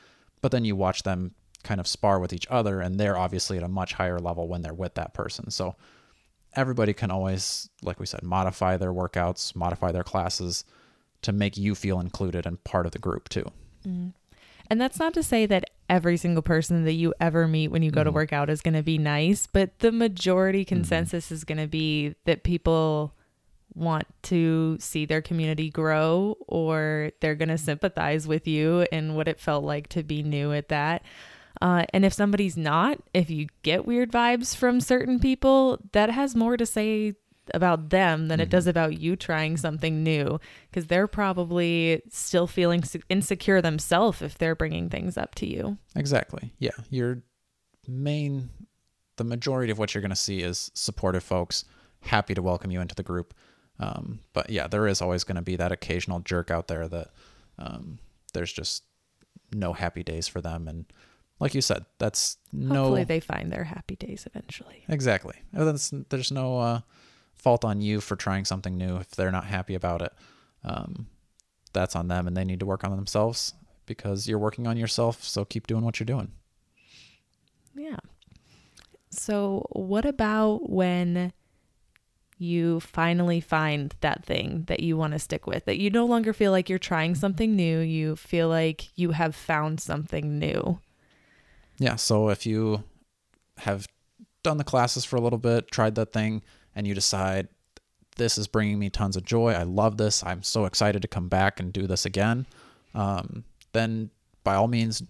but 0.44 0.50
then 0.50 0.66
you 0.66 0.76
watch 0.76 1.04
them 1.04 1.34
kind 1.62 1.80
of 1.80 1.86
spar 1.86 2.20
with 2.20 2.30
each 2.34 2.46
other 2.50 2.82
and 2.82 3.00
they're 3.00 3.16
obviously 3.16 3.56
at 3.56 3.62
a 3.62 3.68
much 3.68 3.94
higher 3.94 4.18
level 4.18 4.46
when 4.46 4.60
they're 4.60 4.74
with 4.74 4.92
that 4.92 5.14
person 5.14 5.50
so 5.50 5.74
everybody 6.54 6.92
can 6.92 7.10
always 7.10 7.70
like 7.82 7.98
we 7.98 8.04
said 8.04 8.22
modify 8.22 8.76
their 8.76 8.92
workouts 8.92 9.56
modify 9.56 9.90
their 9.90 10.02
classes 10.02 10.66
to 11.22 11.32
make 11.32 11.56
you 11.56 11.74
feel 11.74 11.98
included 11.98 12.44
and 12.44 12.62
part 12.62 12.84
of 12.84 12.92
the 12.92 12.98
group 12.98 13.26
too 13.30 13.50
mm. 13.88 14.12
and 14.68 14.78
that's 14.78 14.98
not 14.98 15.14
to 15.14 15.22
say 15.22 15.46
that 15.46 15.64
every 15.88 16.18
single 16.18 16.42
person 16.42 16.84
that 16.84 16.92
you 16.92 17.14
ever 17.18 17.48
meet 17.48 17.68
when 17.68 17.82
you 17.82 17.90
go 17.90 18.00
mm-hmm. 18.00 18.08
to 18.08 18.12
work 18.12 18.34
out 18.34 18.50
is 18.50 18.60
going 18.60 18.74
to 18.74 18.82
be 18.82 18.98
nice 18.98 19.46
but 19.46 19.78
the 19.78 19.90
majority 19.90 20.60
mm-hmm. 20.60 20.74
consensus 20.74 21.24
mm-hmm. 21.24 21.34
is 21.36 21.44
going 21.44 21.56
to 21.56 21.66
be 21.66 22.14
that 22.26 22.42
people 22.42 23.14
want 23.74 24.06
to 24.22 24.76
see 24.78 25.04
their 25.04 25.22
community 25.22 25.70
grow 25.70 26.36
or 26.46 27.10
they're 27.20 27.34
going 27.34 27.48
to 27.48 27.58
sympathize 27.58 28.26
with 28.26 28.46
you 28.46 28.86
and 28.92 29.16
what 29.16 29.28
it 29.28 29.40
felt 29.40 29.64
like 29.64 29.88
to 29.88 30.02
be 30.02 30.22
new 30.22 30.52
at 30.52 30.68
that. 30.68 31.02
Uh, 31.60 31.84
and 31.92 32.04
if 32.04 32.12
somebody's 32.12 32.56
not, 32.56 32.98
if 33.12 33.30
you 33.30 33.46
get 33.62 33.86
weird 33.86 34.10
vibes 34.10 34.56
from 34.56 34.80
certain 34.80 35.18
people, 35.18 35.78
that 35.92 36.10
has 36.10 36.34
more 36.34 36.56
to 36.56 36.66
say 36.66 37.14
about 37.52 37.90
them 37.90 38.28
than 38.28 38.38
mm-hmm. 38.38 38.44
it 38.44 38.50
does 38.50 38.66
about 38.66 38.98
you 38.98 39.16
trying 39.16 39.56
something 39.56 40.02
new 40.02 40.38
because 40.70 40.86
they're 40.86 41.06
probably 41.06 42.02
still 42.08 42.46
feeling 42.46 42.82
insecure 43.08 43.60
themselves 43.60 44.22
if 44.22 44.38
they're 44.38 44.54
bringing 44.54 44.88
things 44.88 45.18
up 45.18 45.34
to 45.34 45.46
you. 45.46 45.76
Exactly. 45.94 46.52
Yeah. 46.58 46.70
Your 46.90 47.22
main, 47.86 48.50
the 49.16 49.24
majority 49.24 49.70
of 49.70 49.78
what 49.78 49.94
you're 49.94 50.02
going 50.02 50.10
to 50.10 50.16
see 50.16 50.40
is 50.40 50.70
supportive 50.74 51.22
folks, 51.22 51.64
happy 52.00 52.34
to 52.34 52.42
welcome 52.42 52.70
you 52.70 52.80
into 52.80 52.94
the 52.94 53.02
group. 53.02 53.34
Um, 53.78 54.20
but 54.32 54.50
yeah, 54.50 54.66
there 54.66 54.86
is 54.86 55.02
always 55.02 55.24
going 55.24 55.36
to 55.36 55.42
be 55.42 55.56
that 55.56 55.72
occasional 55.72 56.20
jerk 56.20 56.50
out 56.50 56.68
there 56.68 56.86
that 56.88 57.10
um, 57.58 57.98
there's 58.32 58.52
just 58.52 58.84
no 59.52 59.72
happy 59.72 60.02
days 60.02 60.28
for 60.28 60.40
them. 60.40 60.68
And 60.68 60.86
like 61.40 61.54
you 61.54 61.60
said, 61.60 61.84
that's 61.98 62.36
no. 62.52 62.84
Hopefully, 62.84 63.04
they 63.04 63.20
find 63.20 63.52
their 63.52 63.64
happy 63.64 63.96
days 63.96 64.26
eventually. 64.26 64.84
Exactly. 64.88 65.34
That's, 65.52 65.92
there's 66.08 66.30
no 66.30 66.58
uh, 66.58 66.80
fault 67.34 67.64
on 67.64 67.80
you 67.80 68.00
for 68.00 68.16
trying 68.16 68.44
something 68.44 68.76
new 68.76 68.96
if 68.96 69.10
they're 69.10 69.32
not 69.32 69.46
happy 69.46 69.74
about 69.74 70.02
it. 70.02 70.12
Um, 70.64 71.08
that's 71.72 71.96
on 71.96 72.08
them, 72.08 72.26
and 72.26 72.36
they 72.36 72.44
need 72.44 72.60
to 72.60 72.66
work 72.66 72.84
on 72.84 72.94
themselves 72.94 73.54
because 73.86 74.28
you're 74.28 74.38
working 74.38 74.66
on 74.66 74.76
yourself. 74.76 75.22
So 75.24 75.44
keep 75.44 75.66
doing 75.66 75.84
what 75.84 75.98
you're 75.98 76.06
doing. 76.06 76.30
Yeah. 77.74 77.98
So, 79.10 79.66
what 79.70 80.04
about 80.04 80.68
when 80.70 81.32
you 82.36 82.80
finally 82.80 83.40
find 83.40 83.94
that 84.00 84.24
thing 84.24 84.64
that 84.66 84.80
you 84.80 84.96
want 84.96 85.12
to 85.12 85.18
stick 85.18 85.46
with, 85.46 85.64
that 85.66 85.78
you 85.78 85.90
no 85.90 86.04
longer 86.04 86.32
feel 86.32 86.50
like 86.50 86.68
you're 86.68 86.78
trying 86.78 87.14
something 87.14 87.54
new. 87.54 87.78
You 87.78 88.16
feel 88.16 88.48
like 88.48 88.96
you 88.98 89.12
have 89.12 89.34
found 89.34 89.80
something 89.80 90.38
new. 90.38 90.80
Yeah. 91.78 91.96
So 91.96 92.28
if 92.28 92.44
you 92.44 92.84
have 93.58 93.86
done 94.42 94.58
the 94.58 94.64
classes 94.64 95.04
for 95.04 95.16
a 95.16 95.20
little 95.20 95.38
bit, 95.38 95.70
tried 95.70 95.94
that 95.94 96.12
thing, 96.12 96.42
and 96.74 96.86
you 96.86 96.94
decide 96.94 97.48
this 98.16 98.38
is 98.38 98.46
bringing 98.46 98.78
me 98.78 98.90
tons 98.90 99.16
of 99.16 99.24
joy, 99.24 99.52
I 99.52 99.62
love 99.62 99.96
this, 99.96 100.22
I'm 100.24 100.42
so 100.42 100.66
excited 100.66 101.02
to 101.02 101.08
come 101.08 101.28
back 101.28 101.58
and 101.58 101.72
do 101.72 101.86
this 101.86 102.04
again, 102.04 102.46
um, 102.94 103.44
then 103.72 104.10
by 104.44 104.54
all 104.54 104.68
means, 104.68 105.02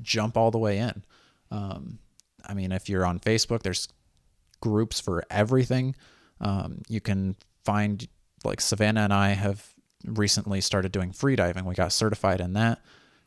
jump 0.00 0.36
all 0.36 0.50
the 0.50 0.58
way 0.58 0.78
in. 0.78 1.04
Um, 1.50 1.98
I 2.46 2.54
mean, 2.54 2.72
if 2.72 2.88
you're 2.88 3.04
on 3.04 3.18
Facebook, 3.18 3.62
there's 3.62 3.88
groups 4.60 5.00
for 5.00 5.24
everything. 5.30 5.94
Um, 6.40 6.82
you 6.88 7.00
can 7.00 7.36
find 7.64 8.06
like 8.44 8.60
Savannah 8.60 9.02
and 9.02 9.12
I 9.12 9.30
have 9.30 9.74
recently 10.04 10.60
started 10.60 10.92
doing 10.92 11.12
freediving. 11.12 11.64
We 11.64 11.74
got 11.74 11.92
certified 11.92 12.40
in 12.40 12.52
that. 12.54 12.80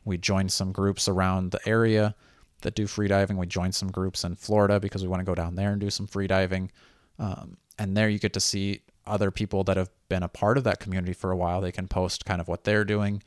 We 0.04 0.16
joined 0.16 0.52
some 0.52 0.72
groups 0.72 1.08
around 1.08 1.50
the 1.50 1.60
area 1.68 2.14
that 2.62 2.74
do 2.74 2.84
freediving. 2.84 3.36
We 3.36 3.46
joined 3.46 3.74
some 3.74 3.90
groups 3.90 4.24
in 4.24 4.36
Florida 4.36 4.80
because 4.80 5.02
we 5.02 5.08
want 5.08 5.20
to 5.20 5.26
go 5.26 5.34
down 5.34 5.54
there 5.54 5.72
and 5.72 5.80
do 5.80 5.90
some 5.90 6.06
freediving. 6.06 6.70
Um, 7.18 7.56
and 7.78 7.96
there 7.96 8.08
you 8.08 8.18
get 8.18 8.32
to 8.34 8.40
see 8.40 8.80
other 9.06 9.30
people 9.30 9.64
that 9.64 9.76
have 9.76 9.90
been 10.08 10.22
a 10.22 10.28
part 10.28 10.58
of 10.58 10.64
that 10.64 10.80
community 10.80 11.12
for 11.12 11.30
a 11.30 11.36
while. 11.36 11.60
They 11.60 11.72
can 11.72 11.88
post 11.88 12.24
kind 12.24 12.40
of 12.40 12.48
what 12.48 12.64
they're 12.64 12.84
doing. 12.84 13.22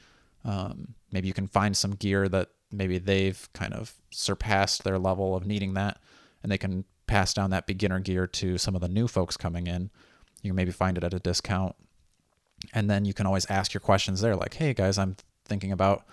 Um, 0.45 0.95
maybe 1.11 1.27
you 1.27 1.33
can 1.33 1.47
find 1.47 1.75
some 1.75 1.91
gear 1.91 2.27
that 2.29 2.49
maybe 2.71 2.97
they've 2.97 3.47
kind 3.53 3.73
of 3.73 3.93
surpassed 4.11 4.83
their 4.83 4.99
level 4.99 5.35
of 5.35 5.45
needing 5.45 5.73
that, 5.75 5.99
and 6.41 6.51
they 6.51 6.57
can 6.57 6.85
pass 7.07 7.33
down 7.33 7.49
that 7.51 7.67
beginner 7.67 7.99
gear 7.99 8.27
to 8.27 8.57
some 8.57 8.75
of 8.75 8.81
the 8.81 8.87
new 8.87 9.07
folks 9.07 9.37
coming 9.37 9.67
in. 9.67 9.89
You 10.41 10.49
can 10.49 10.55
maybe 10.55 10.71
find 10.71 10.97
it 10.97 11.03
at 11.03 11.13
a 11.13 11.19
discount. 11.19 11.75
And 12.73 12.89
then 12.89 13.05
you 13.05 13.13
can 13.13 13.25
always 13.25 13.45
ask 13.49 13.73
your 13.73 13.81
questions 13.81 14.21
there, 14.21 14.35
like, 14.35 14.53
hey 14.53 14.73
guys, 14.73 14.97
I'm 14.97 15.15
thinking 15.45 15.71
about 15.71 16.05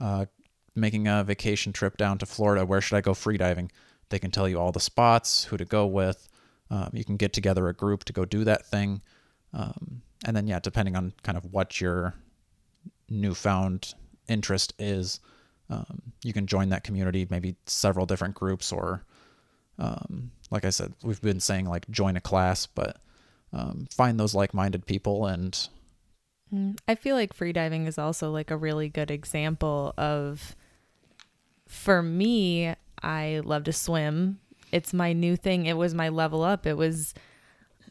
uh, 0.00 0.26
making 0.74 1.06
a 1.06 1.22
vacation 1.22 1.72
trip 1.72 1.96
down 1.96 2.18
to 2.18 2.26
Florida. 2.26 2.66
Where 2.66 2.80
should 2.80 2.96
I 2.96 3.00
go 3.00 3.12
freediving? 3.12 3.70
They 4.08 4.18
can 4.18 4.30
tell 4.30 4.48
you 4.48 4.58
all 4.58 4.72
the 4.72 4.80
spots, 4.80 5.44
who 5.44 5.56
to 5.56 5.64
go 5.64 5.86
with. 5.86 6.28
Um, 6.70 6.90
you 6.92 7.04
can 7.04 7.16
get 7.16 7.32
together 7.32 7.68
a 7.68 7.74
group 7.74 8.04
to 8.04 8.12
go 8.12 8.24
do 8.24 8.44
that 8.44 8.66
thing. 8.66 9.02
Um, 9.52 10.02
and 10.26 10.36
then, 10.36 10.46
yeah, 10.46 10.58
depending 10.58 10.96
on 10.96 11.12
kind 11.22 11.38
of 11.38 11.44
what 11.52 11.80
your 11.80 12.14
newfound 13.08 13.94
interest 14.28 14.72
is, 14.78 15.20
um, 15.70 16.02
you 16.24 16.32
can 16.32 16.46
join 16.46 16.70
that 16.70 16.84
community, 16.84 17.26
maybe 17.30 17.56
several 17.66 18.06
different 18.06 18.34
groups 18.34 18.72
or 18.72 19.04
um, 19.78 20.30
like 20.50 20.64
I 20.64 20.70
said, 20.70 20.92
we've 21.02 21.20
been 21.20 21.40
saying 21.40 21.66
like 21.66 21.88
join 21.90 22.16
a 22.16 22.20
class, 22.20 22.66
but 22.66 22.98
um, 23.52 23.86
find 23.90 24.18
those 24.18 24.34
like-minded 24.34 24.86
people 24.86 25.26
and. 25.26 25.68
Mm, 26.54 26.78
I 26.86 26.94
feel 26.94 27.16
like 27.16 27.36
freediving 27.36 27.86
is 27.86 27.98
also 27.98 28.30
like 28.30 28.50
a 28.50 28.56
really 28.56 28.88
good 28.88 29.10
example 29.10 29.94
of. 29.96 30.54
For 31.66 32.02
me, 32.02 32.74
I 33.02 33.40
love 33.44 33.64
to 33.64 33.72
swim. 33.72 34.40
It's 34.72 34.92
my 34.92 35.14
new 35.14 35.36
thing. 35.36 35.64
It 35.64 35.76
was 35.76 35.94
my 35.94 36.10
level 36.10 36.42
up. 36.42 36.66
It 36.66 36.76
was, 36.76 37.14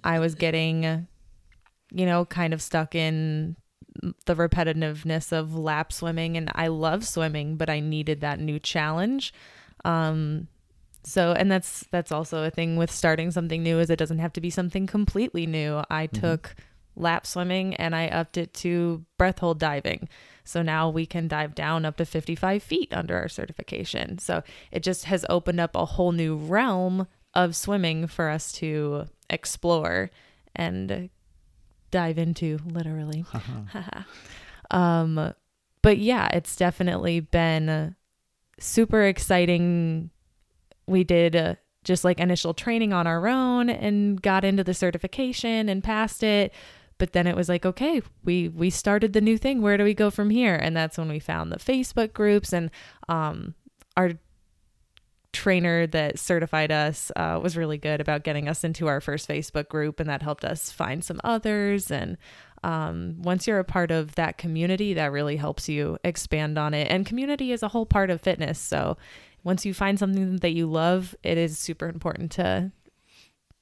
I 0.04 0.20
was 0.20 0.36
getting, 0.36 1.08
you 1.92 2.06
know, 2.06 2.26
kind 2.26 2.54
of 2.54 2.62
stuck 2.62 2.94
in 2.94 3.56
the 4.26 4.36
repetitiveness 4.36 5.32
of 5.32 5.56
lap 5.56 5.92
swimming 5.92 6.38
and 6.38 6.52
I 6.54 6.68
love 6.68 7.06
swimming, 7.06 7.56
but 7.58 7.70
I 7.70 7.80
needed 7.80 8.22
that 8.22 8.40
new 8.40 8.60
challenge. 8.60 9.34
Um 9.84 10.48
so 11.04 11.34
and 11.34 11.52
that's 11.52 11.86
that's 11.92 12.12
also 12.12 12.44
a 12.44 12.52
thing 12.52 12.78
with 12.78 12.92
starting 12.92 13.32
something 13.32 13.64
new 13.64 13.80
is 13.80 13.90
it 13.90 14.00
doesn't 14.00 14.20
have 14.20 14.34
to 14.34 14.42
be 14.42 14.50
something 14.50 14.88
completely 14.88 15.46
new. 15.46 15.82
I 15.90 16.08
mm-hmm. 16.08 16.20
took 16.20 16.56
lap 16.96 17.26
swimming 17.26 17.76
and 17.76 17.96
I 17.96 18.08
upped 18.08 18.38
it 18.38 18.54
to 18.56 19.06
breath 19.18 19.40
hold 19.40 19.60
diving. 19.60 20.10
So 20.44 20.62
now 20.62 20.90
we 20.90 21.06
can 21.06 21.28
dive 21.28 21.56
down 21.56 21.86
up 21.86 21.98
to 21.98 22.06
55 22.06 22.62
feet 22.64 22.92
under 22.92 23.16
our 23.16 23.30
certification. 23.30 24.18
So 24.18 24.44
it 24.72 24.84
just 24.84 25.06
has 25.06 25.26
opened 25.30 25.60
up 25.60 25.76
a 25.76 25.86
whole 25.86 26.12
new 26.12 26.36
realm 26.36 27.08
of 27.34 27.56
swimming 27.56 28.08
for 28.08 28.30
us 28.30 28.52
to 28.54 29.06
explore 29.30 30.12
and 30.56 31.10
dive 31.92 32.18
into, 32.18 32.60
literally. 32.66 33.26
um, 34.72 35.34
but 35.82 35.98
yeah, 35.98 36.28
it's 36.34 36.56
definitely 36.56 37.20
been 37.20 37.96
super 38.60 39.04
exciting. 39.04 40.10
We 40.92 41.04
did. 41.04 41.36
Uh, 41.36 41.56
just 41.84 42.04
like 42.04 42.20
initial 42.20 42.54
training 42.54 42.94
on 42.94 43.08
our 43.08 43.28
own 43.28 43.70
and 43.70 44.22
got 44.22 44.46
into 44.46 44.64
the 44.64 44.74
certification 44.74 45.68
and 45.68 45.84
passed 45.84 46.24
it. 46.24 46.54
But 46.98 47.14
then 47.14 47.26
it 47.26 47.36
was 47.36 47.50
like 47.50 47.66
okay 47.66 48.02
we 48.24 48.50
we 48.50 48.70
started 48.70 49.14
the 49.14 49.22
new 49.22 49.38
thing. 49.38 49.62
Where 49.62 49.78
do 49.78 49.84
we 49.84 49.96
go 49.96 50.12
from 50.12 50.30
here? 50.30 50.56
And 50.56 50.78
that's 50.78 50.98
when 50.98 51.10
we 51.10 51.18
found 51.20 51.52
the 51.52 51.58
facebook 51.58 52.14
groups. 52.14 52.54
And 52.54 52.70
um 53.10 53.56
our 53.98 54.12
trainer 55.34 55.88
that 55.88 56.20
certified 56.20 56.72
us 56.72 57.12
uh, 57.16 57.40
was 57.42 57.56
really 57.56 57.78
good 57.78 58.02
about 58.02 58.24
getting 58.24 58.50
us 58.50 58.64
into 58.64 58.88
our 58.88 59.00
first 59.00 59.28
facebook 59.28 59.70
group. 59.70 60.00
And 60.00 60.10
that 60.10 60.22
helped 60.22 60.44
us 60.44 60.72
find 60.72 61.04
some 61.04 61.22
others. 61.24 61.90
And 61.90 62.18
um, 62.64 63.16
once 63.22 63.48
you're 63.48 63.60
a 63.60 63.64
part 63.64 63.92
of 63.92 64.16
that 64.16 64.38
community 64.38 64.94
that 64.94 65.12
really 65.12 65.38
helps 65.38 65.70
you 65.70 65.98
expand 66.04 66.58
on 66.58 66.74
it. 66.74 66.92
And 66.92 67.06
community 67.06 67.52
is 67.52 67.64
a 67.64 67.70
whole 67.70 67.86
part 67.86 68.10
of 68.10 68.22
fitness. 68.22 68.60
So 68.60 68.98
once 69.44 69.66
you 69.66 69.74
find 69.74 69.98
something 69.98 70.38
that 70.38 70.52
you 70.52 70.68
love 70.68 71.16
it 71.24 71.38
is 71.38 71.58
super 71.58 71.88
important 71.88 72.32
to 72.32 72.72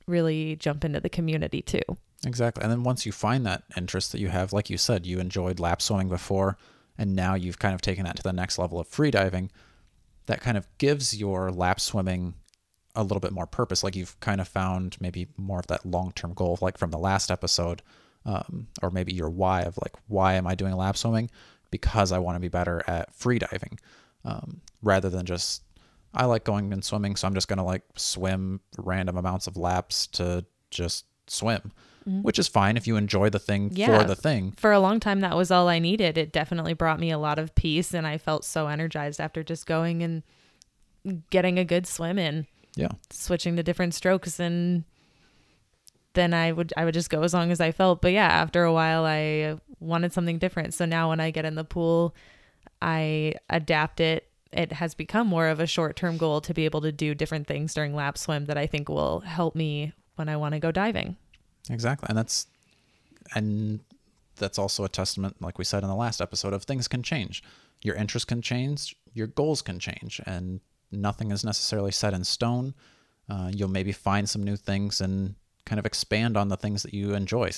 really 0.08 0.56
jump 0.56 0.84
into 0.84 1.00
the 1.00 1.10
community 1.10 1.62
too 1.62 1.82
Exactly. 2.26 2.64
And 2.64 2.72
then 2.72 2.84
once 2.84 3.06
you 3.06 3.12
find 3.12 3.46
that 3.46 3.64
interest 3.78 4.12
that 4.12 4.20
you 4.20 4.28
have, 4.30 4.52
like 4.52 4.70
you 4.70 4.78
said, 4.78 5.06
you 5.06 5.20
enjoyed 5.20 5.60
lap 5.60 5.82
swimming 5.82 6.10
before, 6.10 6.58
and 6.98 7.16
now 7.16 7.36
you've 7.36 7.60
kind 7.60 7.74
of 7.74 7.82
taken 7.82 8.06
that 8.06 8.18
to 8.18 8.24
the 8.24 8.34
next 8.34 8.60
level 8.60 8.80
of 8.80 8.88
free 8.88 9.12
diving, 9.12 9.52
that 10.26 10.42
kind 10.42 10.58
of 10.58 10.68
gives 10.78 11.18
your 11.18 11.50
lap 11.50 11.80
swimming 11.80 12.34
a 12.96 13.04
little 13.04 13.22
bit 13.22 13.32
more 13.32 13.48
purpose. 13.48 13.84
Like 13.84 13.96
you've 13.96 14.20
kind 14.20 14.42
of 14.42 14.48
found 14.48 14.98
maybe 15.00 15.28
more 15.38 15.60
of 15.60 15.68
that 15.68 15.86
long 15.86 16.12
term 16.12 16.34
goal, 16.34 16.58
like 16.62 16.78
from 16.78 16.92
the 16.92 16.98
last 16.98 17.32
episode, 17.32 17.82
um, 18.26 18.68
or 18.82 18.92
maybe 18.92 19.14
your 19.14 19.30
why 19.30 19.62
of 19.62 19.78
like, 19.78 19.94
why 20.08 20.34
am 20.34 20.46
I 20.46 20.56
doing 20.56 20.76
lap 20.76 20.98
swimming? 20.98 21.32
Because 21.72 22.12
I 22.12 22.20
want 22.20 22.36
to 22.36 22.42
be 22.42 22.50
better 22.50 22.84
at 22.86 23.14
free 23.14 23.40
diving, 23.40 23.80
um, 24.26 24.60
rather 24.82 25.10
than 25.10 25.26
just, 25.26 25.64
I 26.14 26.26
like 26.26 26.44
going 26.44 26.74
and 26.74 26.84
swimming, 26.84 27.16
so 27.16 27.28
I'm 27.28 27.34
just 27.34 27.48
going 27.48 27.58
to 27.58 27.64
like 27.64 27.84
swim 27.96 28.62
random 28.78 29.18
amounts 29.18 29.48
of 29.48 29.58
laps 29.58 30.08
to 30.08 30.46
just 30.72 31.06
swim 31.28 31.72
mm-hmm. 32.10 32.22
which 32.22 32.40
is 32.40 32.48
fine 32.48 32.78
if 32.78 32.88
you 32.88 32.96
enjoy 32.96 33.30
the 33.30 33.40
thing 33.40 33.72
yeah, 33.74 34.00
for 34.00 34.08
the 34.08 34.16
thing. 34.16 34.54
For 34.54 34.72
a 34.72 34.80
long 34.80 35.00
time, 35.00 35.20
that 35.22 35.36
was 35.36 35.52
all 35.52 35.68
I 35.68 35.80
needed. 35.80 36.18
It 36.18 36.32
definitely 36.32 36.74
brought 36.74 37.00
me 37.00 37.12
a 37.12 37.18
lot 37.18 37.40
of 37.40 37.54
peace, 37.56 37.94
and 37.94 38.08
I 38.08 38.18
felt 38.18 38.44
so 38.46 38.68
energized 38.68 39.20
after 39.20 39.44
just 39.44 39.66
going 39.66 40.04
and 40.04 40.24
getting 41.30 41.60
a 41.60 41.66
good 41.66 41.88
swim 41.88 42.18
in. 42.18 42.48
Yeah. 42.76 42.92
Switching 43.10 43.56
to 43.56 43.64
different 43.64 43.94
strokes 43.94 44.40
and 44.40 44.84
then 46.14 46.34
I 46.34 46.52
would 46.52 46.74
I 46.78 46.86
would 46.86 46.94
just 46.94 47.10
go 47.10 47.24
as 47.24 47.34
long 47.34 47.52
as 47.52 47.60
I 47.60 47.72
felt. 47.72 48.02
But 48.02 48.14
yeah, 48.14 48.28
after 48.28 48.64
a 48.64 48.74
while 48.74 49.06
I 49.06 49.58
wanted 49.80 50.14
something 50.14 50.38
different. 50.38 50.74
So 50.74 50.86
now 50.86 51.10
when 51.10 51.20
I 51.20 51.32
get 51.32 51.46
in 51.46 51.56
the 51.56 51.64
pool, 51.64 52.16
I 52.82 53.36
adapt 53.50 54.00
it. 54.00 54.29
It 54.52 54.72
has 54.74 54.96
become 54.96 55.28
more 55.28 55.48
of 55.48 55.60
a 55.60 55.68
short-term 55.68 56.18
goal 56.18 56.42
to 56.42 56.54
be 56.54 56.66
able 56.66 56.82
to 56.82 56.92
do 56.92 57.14
different 57.14 57.48
things 57.48 57.74
during 57.74 57.94
lap 57.94 58.18
swim 58.18 58.46
that 58.46 58.58
I 58.58 58.66
think 58.66 58.90
will 58.90 59.20
help 59.20 59.56
me 59.56 59.94
when 60.16 60.28
I 60.28 60.38
want 60.38 60.54
to 60.54 60.60
go 60.60 60.72
diving. 60.72 61.18
Exactly. 61.70 62.08
And 62.10 62.18
that's 62.18 62.48
and 63.36 63.80
that's 64.38 64.58
also 64.58 64.84
a 64.84 64.90
testament, 64.90 65.42
like 65.42 65.60
we 65.60 65.66
said 65.66 65.84
in 65.84 65.90
the 65.90 65.96
last 65.96 66.22
episode, 66.22 66.54
of 66.54 66.64
things 66.64 66.88
can 66.88 67.04
change. 67.04 67.44
Your 67.82 67.96
interests 67.96 68.26
can 68.26 68.42
change, 68.42 68.96
your 69.14 69.28
goals 69.28 69.62
can 69.62 69.80
change, 69.80 70.20
and 70.26 70.62
nothing 70.92 71.32
is 71.32 71.44
necessarily 71.44 71.92
set 71.92 72.14
in 72.14 72.24
stone. 72.24 72.74
Uh, 73.30 73.52
you'll 73.54 73.70
maybe 73.70 73.92
find 73.92 74.28
some 74.28 74.44
new 74.44 74.56
things 74.56 75.02
and 75.02 75.36
kind 75.66 75.78
of 75.78 75.86
expand 75.86 76.36
on 76.36 76.48
the 76.48 76.58
things 76.58 76.82
that 76.84 76.94
you 76.94 77.14
enjoy. 77.14 77.52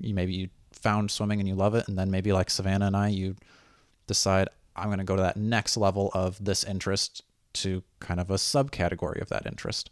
You 0.00 0.14
maybe 0.14 0.34
you 0.34 0.48
found 0.72 1.10
swimming 1.10 1.38
and 1.38 1.48
you 1.48 1.54
love 1.54 1.74
it, 1.74 1.86
and 1.86 1.96
then 1.96 2.10
maybe 2.10 2.32
like 2.32 2.50
Savannah 2.50 2.86
and 2.86 2.96
I, 2.96 3.08
you 3.08 3.36
decide 4.06 4.48
I'm 4.76 4.86
going 4.86 4.98
to 4.98 5.04
go 5.04 5.16
to 5.16 5.22
that 5.22 5.36
next 5.36 5.76
level 5.76 6.10
of 6.14 6.44
this 6.44 6.64
interest 6.64 7.22
to 7.54 7.82
kind 8.00 8.20
of 8.20 8.30
a 8.30 8.34
subcategory 8.34 9.20
of 9.20 9.28
that 9.28 9.46
interest. 9.46 9.90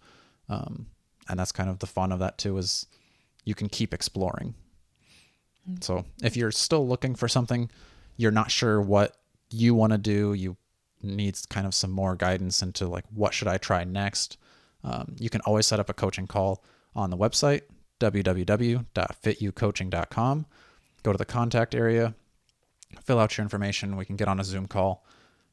Um, 0.48 0.86
and 1.28 1.38
that's 1.38 1.52
kind 1.52 1.70
of 1.70 1.78
the 1.78 1.86
fun 1.86 2.12
of 2.12 2.18
that 2.18 2.38
too 2.38 2.58
is 2.58 2.86
you 3.44 3.54
can 3.54 3.68
keep 3.68 3.94
exploring. 3.94 4.54
Mm. 5.70 5.82
So 5.82 6.04
if 6.22 6.36
you're 6.36 6.50
still 6.50 6.86
looking 6.86 7.14
for 7.14 7.28
something, 7.28 7.70
you're 8.16 8.32
not 8.32 8.50
sure 8.50 8.80
what 8.80 9.16
you 9.50 9.74
want 9.74 9.92
to 9.92 9.98
do, 9.98 10.34
you 10.34 10.56
need 11.02 11.38
kind 11.48 11.66
of 11.66 11.74
some 11.74 11.90
more 11.90 12.16
guidance 12.16 12.62
into 12.62 12.86
like 12.86 13.04
what 13.12 13.34
should 13.34 13.48
I 13.48 13.58
try 13.58 13.84
next. 13.84 14.38
Um, 14.84 15.16
you 15.18 15.30
can 15.30 15.40
always 15.42 15.66
set 15.66 15.80
up 15.80 15.88
a 15.88 15.94
coaching 15.94 16.26
call 16.26 16.64
on 16.94 17.10
the 17.10 17.16
website 17.16 17.62
www.fitucoaching.com. 18.00 20.46
Go 21.04 21.12
to 21.12 21.18
the 21.18 21.24
contact 21.24 21.74
area, 21.74 22.14
fill 23.04 23.18
out 23.18 23.36
your 23.36 23.42
information. 23.42 23.96
We 23.96 24.04
can 24.04 24.16
get 24.16 24.28
on 24.28 24.40
a 24.40 24.44
Zoom 24.44 24.66
call, 24.66 25.04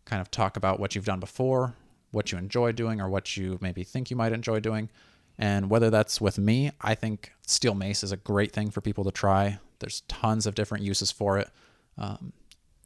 kind 0.06 0.22
of 0.22 0.32
talk 0.32 0.58
about 0.58 0.80
what 0.80 0.96
you've 0.96 1.06
done 1.06 1.20
before, 1.20 1.76
what 2.12 2.32
you 2.32 2.38
enjoy 2.38 2.72
doing, 2.72 3.00
or 3.00 3.10
what 3.10 3.38
you 3.38 3.58
maybe 3.62 3.84
think 3.84 4.10
you 4.10 4.16
might 4.16 4.32
enjoy 4.32 4.60
doing, 4.60 4.90
and 5.38 5.70
whether 5.70 5.90
that's 5.90 6.20
with 6.20 6.38
me, 6.38 6.72
I 6.82 6.96
think 6.96 7.32
steel 7.48 7.74
mace 7.74 8.04
is 8.04 8.12
a 8.12 8.18
great 8.18 8.52
thing 8.52 8.72
for 8.72 8.82
people 8.82 9.06
to 9.06 9.12
try. 9.12 9.60
There's 9.80 10.02
tons 10.02 10.46
of 10.46 10.54
different 10.54 10.84
uses 10.84 11.12
for 11.12 11.38
it. 11.38 11.50
Um, 11.98 12.34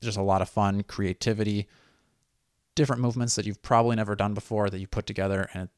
just 0.01 0.17
a 0.17 0.21
lot 0.21 0.41
of 0.41 0.49
fun, 0.49 0.83
creativity, 0.83 1.67
different 2.75 3.01
movements 3.01 3.35
that 3.35 3.45
you've 3.45 3.61
probably 3.63 3.95
never 3.95 4.15
done 4.15 4.33
before 4.33 4.69
that 4.69 4.79
you 4.79 4.87
put 4.87 5.07
together. 5.07 5.49
And 5.53 5.69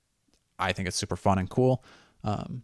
I 0.59 0.73
think 0.73 0.87
it's 0.87 0.97
super 0.97 1.15
fun 1.15 1.37
and 1.37 1.49
cool. 1.49 1.83
Um, 2.23 2.63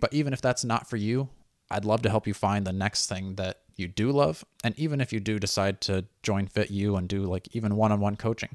but 0.00 0.14
even 0.14 0.32
if 0.32 0.40
that's 0.40 0.64
not 0.64 0.88
for 0.88 0.96
you, 0.96 1.28
I'd 1.70 1.84
love 1.84 2.02
to 2.02 2.10
help 2.10 2.26
you 2.26 2.34
find 2.34 2.66
the 2.66 2.72
next 2.72 3.06
thing 3.06 3.34
that 3.34 3.60
you 3.80 3.88
do 3.88 4.12
love. 4.12 4.44
And 4.62 4.78
even 4.78 5.00
if 5.00 5.12
you 5.12 5.18
do 5.18 5.38
decide 5.38 5.80
to 5.82 6.04
join 6.22 6.46
Fit 6.46 6.70
U 6.70 6.96
and 6.96 7.08
do 7.08 7.22
like 7.22 7.48
even 7.52 7.76
one 7.76 7.90
on 7.90 8.00
one 8.00 8.16
coaching, 8.16 8.50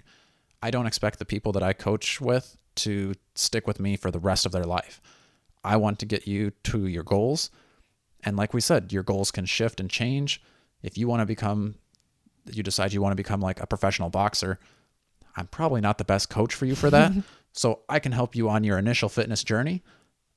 I 0.61 0.71
don't 0.71 0.87
expect 0.87 1.19
the 1.19 1.25
people 1.25 1.51
that 1.53 1.63
I 1.63 1.73
coach 1.73 2.21
with 2.21 2.55
to 2.75 3.13
stick 3.35 3.67
with 3.67 3.79
me 3.79 3.97
for 3.97 4.11
the 4.11 4.19
rest 4.19 4.45
of 4.45 4.51
their 4.51 4.63
life. 4.63 5.01
I 5.63 5.77
want 5.77 5.99
to 5.99 6.05
get 6.05 6.27
you 6.27 6.51
to 6.65 6.87
your 6.87 7.03
goals. 7.03 7.49
And 8.23 8.37
like 8.37 8.53
we 8.53 8.61
said, 8.61 8.93
your 8.93 9.03
goals 9.03 9.31
can 9.31 9.45
shift 9.45 9.79
and 9.79 9.89
change. 9.89 10.41
If 10.81 10.97
you 10.97 11.07
want 11.07 11.21
to 11.21 11.25
become, 11.25 11.75
you 12.51 12.63
decide 12.63 12.93
you 12.93 13.01
want 13.01 13.11
to 13.11 13.17
become 13.17 13.41
like 13.41 13.59
a 13.59 13.67
professional 13.67 14.09
boxer, 14.09 14.59
I'm 15.35 15.47
probably 15.47 15.81
not 15.81 15.97
the 15.97 16.05
best 16.05 16.29
coach 16.29 16.53
for 16.53 16.65
you 16.65 16.75
for 16.75 16.89
that. 16.89 17.11
so 17.53 17.81
I 17.89 17.99
can 17.99 18.11
help 18.11 18.35
you 18.35 18.49
on 18.49 18.63
your 18.63 18.77
initial 18.77 19.09
fitness 19.09 19.43
journey. 19.43 19.83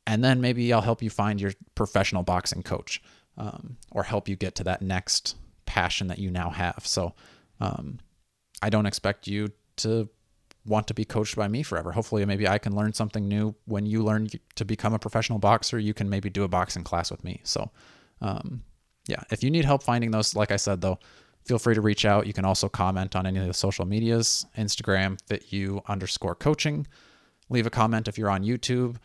And 0.06 0.24
then 0.24 0.40
maybe 0.40 0.72
I'll 0.72 0.80
help 0.80 1.02
you 1.02 1.10
find 1.10 1.40
your 1.40 1.52
professional 1.74 2.22
boxing 2.22 2.62
coach 2.62 3.02
um, 3.38 3.78
or 3.92 4.02
help 4.02 4.28
you 4.28 4.36
get 4.36 4.54
to 4.56 4.64
that 4.64 4.82
next 4.82 5.36
passion 5.64 6.08
that 6.08 6.18
you 6.18 6.30
now 6.30 6.50
have. 6.50 6.82
So 6.84 7.14
um, 7.60 7.98
I 8.60 8.68
don't 8.68 8.86
expect 8.86 9.26
you 9.26 9.48
to 9.76 10.08
want 10.66 10.86
to 10.88 10.94
be 10.94 11.04
coached 11.04 11.36
by 11.36 11.48
me 11.48 11.62
forever. 11.62 11.92
Hopefully, 11.92 12.24
maybe 12.26 12.46
I 12.46 12.58
can 12.58 12.76
learn 12.76 12.92
something 12.92 13.26
new. 13.26 13.54
When 13.64 13.86
you 13.86 14.02
learn 14.02 14.28
to 14.56 14.64
become 14.64 14.92
a 14.92 14.98
professional 14.98 15.38
boxer, 15.38 15.78
you 15.78 15.94
can 15.94 16.10
maybe 16.10 16.28
do 16.28 16.44
a 16.44 16.48
boxing 16.48 16.84
class 16.84 17.10
with 17.10 17.24
me. 17.24 17.40
So, 17.44 17.70
um, 18.20 18.62
yeah, 19.06 19.22
if 19.30 19.42
you 19.42 19.50
need 19.50 19.64
help 19.64 19.82
finding 19.82 20.10
those, 20.10 20.34
like 20.34 20.50
I 20.50 20.56
said, 20.56 20.80
though, 20.80 20.98
feel 21.46 21.58
free 21.58 21.74
to 21.74 21.80
reach 21.80 22.04
out. 22.04 22.26
You 22.26 22.34
can 22.34 22.44
also 22.44 22.68
comment 22.68 23.16
on 23.16 23.26
any 23.26 23.38
of 23.38 23.46
the 23.46 23.54
social 23.54 23.86
medias 23.86 24.44
Instagram, 24.58 25.18
fit 25.26 25.52
you 25.52 25.80
underscore 25.86 26.34
coaching. 26.34 26.86
Leave 27.48 27.66
a 27.66 27.70
comment 27.70 28.08
if 28.08 28.18
you're 28.18 28.30
on 28.30 28.44
YouTube. 28.44 28.96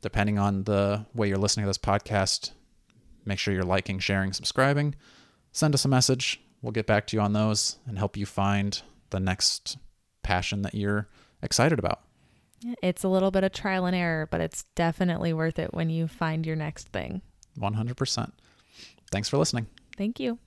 Depending 0.00 0.38
on 0.38 0.64
the 0.64 1.06
way 1.14 1.28
you're 1.28 1.38
listening 1.38 1.64
to 1.64 1.68
this 1.68 1.78
podcast, 1.78 2.50
make 3.24 3.38
sure 3.38 3.54
you're 3.54 3.62
liking, 3.62 3.98
sharing, 3.98 4.32
subscribing. 4.32 4.94
Send 5.52 5.74
us 5.74 5.84
a 5.84 5.88
message. 5.88 6.40
We'll 6.62 6.72
get 6.72 6.86
back 6.86 7.06
to 7.08 7.16
you 7.16 7.20
on 7.20 7.32
those 7.32 7.76
and 7.86 7.98
help 7.98 8.16
you 8.16 8.26
find 8.26 8.80
the 9.10 9.20
next 9.20 9.76
passion 10.22 10.62
that 10.62 10.74
you're 10.74 11.08
excited 11.42 11.78
about. 11.78 12.00
It's 12.82 13.04
a 13.04 13.08
little 13.08 13.30
bit 13.30 13.44
of 13.44 13.52
trial 13.52 13.84
and 13.84 13.94
error, 13.94 14.26
but 14.30 14.40
it's 14.40 14.64
definitely 14.74 15.32
worth 15.32 15.58
it 15.58 15.74
when 15.74 15.90
you 15.90 16.08
find 16.08 16.46
your 16.46 16.56
next 16.56 16.88
thing. 16.88 17.20
100%. 17.58 18.32
Thanks 19.10 19.28
for 19.28 19.36
listening. 19.36 19.66
Thank 19.96 20.18
you. 20.18 20.38